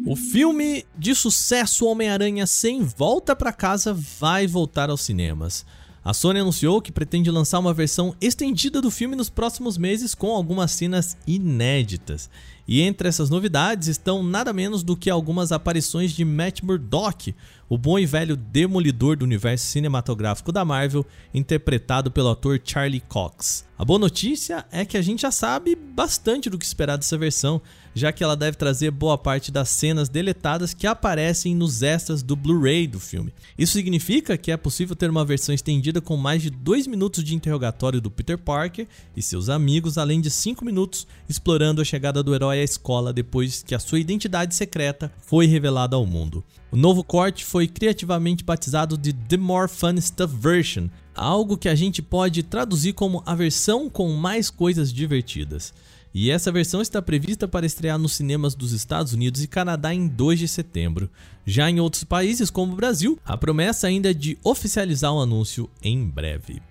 O 0.08 0.15
filme 0.15 0.86
de 0.96 1.15
sucesso 1.15 1.88
Homem-Aranha 1.88 2.46
sem 2.46 2.84
volta 2.84 3.36
para 3.36 3.52
casa 3.52 3.91
vai 3.91 4.46
voltar 4.46 4.91
aos 4.91 5.02
cinemas. 5.02 5.65
A 6.04 6.13
Sony 6.13 6.41
anunciou 6.41 6.80
que 6.80 6.91
pretende 6.91 7.32
lançar 7.32 7.58
uma 7.58 7.74
versão 7.74 8.15
estendida 8.22 8.80
do 8.80 8.91
filme 8.91 9.15
nos 9.15 9.32
próximos 9.32 9.80
meses 9.80 10.13
com 10.13 10.28
algumas 10.28 10.70
cenas 10.70 11.18
inéditas. 11.26 12.30
E 12.68 12.82
entre 12.82 13.08
essas 13.08 13.32
novidades 13.32 13.88
estão 13.88 14.22
nada 14.22 14.54
menos 14.54 14.84
do 14.84 14.96
que 14.96 15.10
algumas 15.10 15.52
aparições 15.52 16.12
de 16.12 16.24
Matt 16.24 16.62
Murdock, 16.62 17.34
o 17.67 17.78
bom 17.78 17.97
e 17.97 18.06
velho 18.06 18.36
demolidor 18.36 19.17
do 19.17 19.25
universo 19.25 19.65
cinematográfico 19.65 20.51
da 20.51 20.63
Marvel, 20.63 21.06
interpretado 21.34 22.12
pelo 22.12 22.30
ator 22.30 22.62
Charlie 22.63 23.01
Cox. 23.01 23.65
A 23.78 23.84
boa 23.84 23.99
notícia 23.99 24.65
é 24.71 24.86
que 24.86 24.97
a 24.97 25.01
gente 25.01 25.23
já 25.23 25.32
sabe 25.32 25.75
bastante 25.75 26.49
do 26.49 26.58
que 26.58 26.63
esperar 26.63 26.95
dessa 26.95 27.17
versão, 27.17 27.62
já 27.93 28.10
que 28.12 28.23
ela 28.23 28.36
deve 28.36 28.56
trazer 28.56 28.89
boa 28.89 29.17
parte 29.17 29.51
das 29.51 29.67
cenas 29.67 30.08
deletadas 30.08 30.73
que 30.73 30.88
aparecem 30.88 31.54
nos 31.54 31.82
extras 31.82 32.23
do 32.23 32.38
Blu-ray 32.38 32.88
do 32.88 33.01
filme. 33.01 33.34
Isso 33.58 33.73
significa 33.73 34.38
que 34.38 34.49
é 34.49 34.56
possível 34.56 34.95
ter 34.95 35.10
uma 35.10 35.25
versão 35.25 35.54
estendida 35.54 35.99
com 35.99 36.15
mais 36.15 36.41
de 36.41 36.49
2 36.49 36.88
minutos 36.88 37.21
de 37.21 37.36
interrogatório 37.36 37.99
do 37.99 38.12
Peter 38.12 38.38
Parker 38.38 38.88
e 39.15 39.21
seus 39.21 39.49
amigos, 39.49 39.97
além 39.97 40.21
de 40.21 40.30
5 40.30 40.63
minutos 40.63 41.06
explorando 41.28 41.82
a 41.82 41.86
chegada 41.86 42.23
do 42.23 42.34
herói 42.34 42.60
à 42.60 42.63
escola 42.63 43.12
depois 43.12 43.62
que 43.62 43.75
a 43.75 43.80
sua 43.80 43.99
identidade 43.99 44.56
secreta 44.56 45.12
foi 45.19 45.47
revelada 45.47 45.97
ao 45.97 46.06
mundo. 46.06 46.43
O 46.75 46.77
novo 46.77 47.05
corte 47.05 47.45
foi 47.45 47.69
criativamente 47.69 48.43
batizado 48.43 48.97
de 48.97 49.13
The 49.13 49.38
More 49.38 49.69
Fun 49.69 49.95
Stuff 50.01 50.35
Version, 50.35 50.89
algo 51.15 51.57
que 51.57 51.69
a 51.69 51.73
gente 51.73 52.01
pode 52.01 52.43
traduzir 52.43 52.91
como 52.91 53.23
a 53.25 53.33
versão 53.33 53.89
com 53.89 54.11
mais 54.11 54.49
coisas 54.49 54.91
divertidas. 54.91 55.73
E 56.13 56.29
essa 56.29 56.51
versão 56.51 56.81
está 56.81 57.01
prevista 57.01 57.47
para 57.47 57.65
estrear 57.65 57.97
nos 57.97 58.11
cinemas 58.11 58.55
dos 58.55 58.73
Estados 58.73 59.13
Unidos 59.13 59.41
e 59.41 59.47
Canadá 59.47 59.93
em 59.93 60.05
2 60.05 60.38
de 60.38 60.49
setembro. 60.49 61.09
Já 61.45 61.69
em 61.69 61.79
outros 61.79 62.03
países, 62.03 62.49
como 62.49 62.73
o 62.73 62.75
Brasil, 62.75 63.17
a 63.23 63.38
promessa 63.38 63.88
ainda 63.88 64.11
é 64.11 64.13
de 64.13 64.38
oficializar 64.43 65.13
o 65.13 65.21
anúncio 65.21 65.69
em 65.81 66.05
breve. 66.05 66.61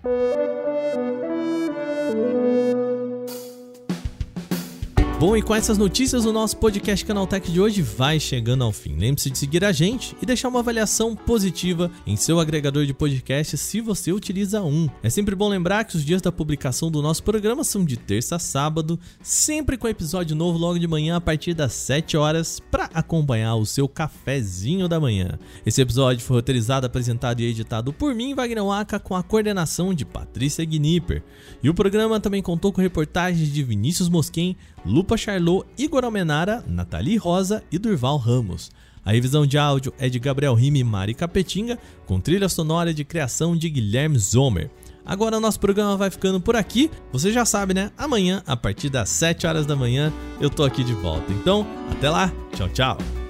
Bom, 5.17 5.37
e 5.37 5.41
com 5.41 5.55
essas 5.55 5.77
notícias, 5.77 6.25
o 6.25 6.33
nosso 6.33 6.57
podcast 6.57 7.05
Canaltech 7.05 7.49
de 7.49 7.61
hoje 7.61 7.81
vai 7.81 8.19
chegando 8.19 8.65
ao 8.65 8.73
fim. 8.73 8.97
Lembre-se 8.97 9.29
de 9.29 9.37
seguir 9.37 9.63
a 9.63 9.71
gente 9.71 10.13
e 10.21 10.25
deixar 10.25 10.49
uma 10.49 10.59
avaliação 10.59 11.15
positiva 11.15 11.89
em 12.05 12.17
seu 12.17 12.37
agregador 12.37 12.85
de 12.85 12.93
podcast 12.93 13.57
se 13.57 13.79
você 13.79 14.11
utiliza 14.11 14.61
um. 14.61 14.89
É 15.01 15.09
sempre 15.09 15.33
bom 15.33 15.47
lembrar 15.47 15.85
que 15.85 15.95
os 15.95 16.03
dias 16.03 16.21
da 16.21 16.33
publicação 16.33 16.91
do 16.91 17.01
nosso 17.01 17.23
programa 17.23 17.63
são 17.63 17.85
de 17.85 17.95
terça 17.95 18.35
a 18.35 18.39
sábado, 18.39 18.99
sempre 19.21 19.77
com 19.77 19.87
episódio 19.87 20.35
novo 20.35 20.59
logo 20.59 20.77
de 20.77 20.87
manhã 20.87 21.15
a 21.15 21.21
partir 21.21 21.53
das 21.53 21.71
7 21.71 22.17
horas 22.17 22.59
para 22.59 22.89
acompanhar 22.93 23.55
o 23.55 23.65
seu 23.65 23.87
cafezinho 23.87 24.89
da 24.89 24.99
manhã. 24.99 25.39
Esse 25.65 25.81
episódio 25.81 26.25
foi 26.25 26.35
roteirizado, 26.35 26.85
apresentado 26.85 27.39
e 27.39 27.45
editado 27.45 27.93
por 27.93 28.13
mim, 28.13 28.35
Wagner 28.35 28.65
Waka, 28.65 28.99
com 28.99 29.15
a 29.15 29.23
coordenação 29.23 29.93
de 29.93 30.03
Patrícia 30.03 30.65
Gnipper. 30.65 31.23
E 31.63 31.69
o 31.69 31.73
programa 31.73 32.19
também 32.19 32.41
contou 32.41 32.73
com 32.73 32.81
reportagens 32.81 33.49
de 33.49 33.63
Vinícius 33.63 34.09
Mosquen, 34.09 34.57
Lupa 34.85 35.14
Charlot, 35.17 35.65
Igor 35.77 36.03
Almenara, 36.03 36.63
Nathalie 36.67 37.17
Rosa 37.17 37.63
e 37.71 37.77
Durval 37.77 38.17
Ramos. 38.17 38.71
A 39.03 39.11
revisão 39.11 39.45
de 39.45 39.57
áudio 39.57 39.93
é 39.99 40.09
de 40.09 40.17
Gabriel 40.17 40.55
Rime 40.55 40.79
e 40.79 40.83
Mari 40.83 41.13
Capetinga, 41.13 41.77
com 42.07 42.19
trilha 42.19 42.49
sonora 42.49 42.93
de 42.93 43.03
criação 43.05 43.55
de 43.55 43.69
Guilherme 43.69 44.17
Zomer. 44.17 44.71
Agora 45.05 45.37
o 45.37 45.39
nosso 45.39 45.59
programa 45.59 45.95
vai 45.95 46.09
ficando 46.09 46.41
por 46.41 46.55
aqui. 46.55 46.89
Você 47.11 47.31
já 47.31 47.45
sabe, 47.45 47.75
né? 47.75 47.91
Amanhã, 47.95 48.41
a 48.47 48.57
partir 48.57 48.89
das 48.89 49.09
7 49.09 49.45
horas 49.45 49.65
da 49.67 49.75
manhã, 49.75 50.11
eu 50.41 50.49
tô 50.49 50.63
aqui 50.63 50.83
de 50.83 50.93
volta. 50.93 51.31
Então, 51.31 51.67
até 51.91 52.09
lá. 52.09 52.33
Tchau, 52.55 52.69
tchau. 52.69 53.24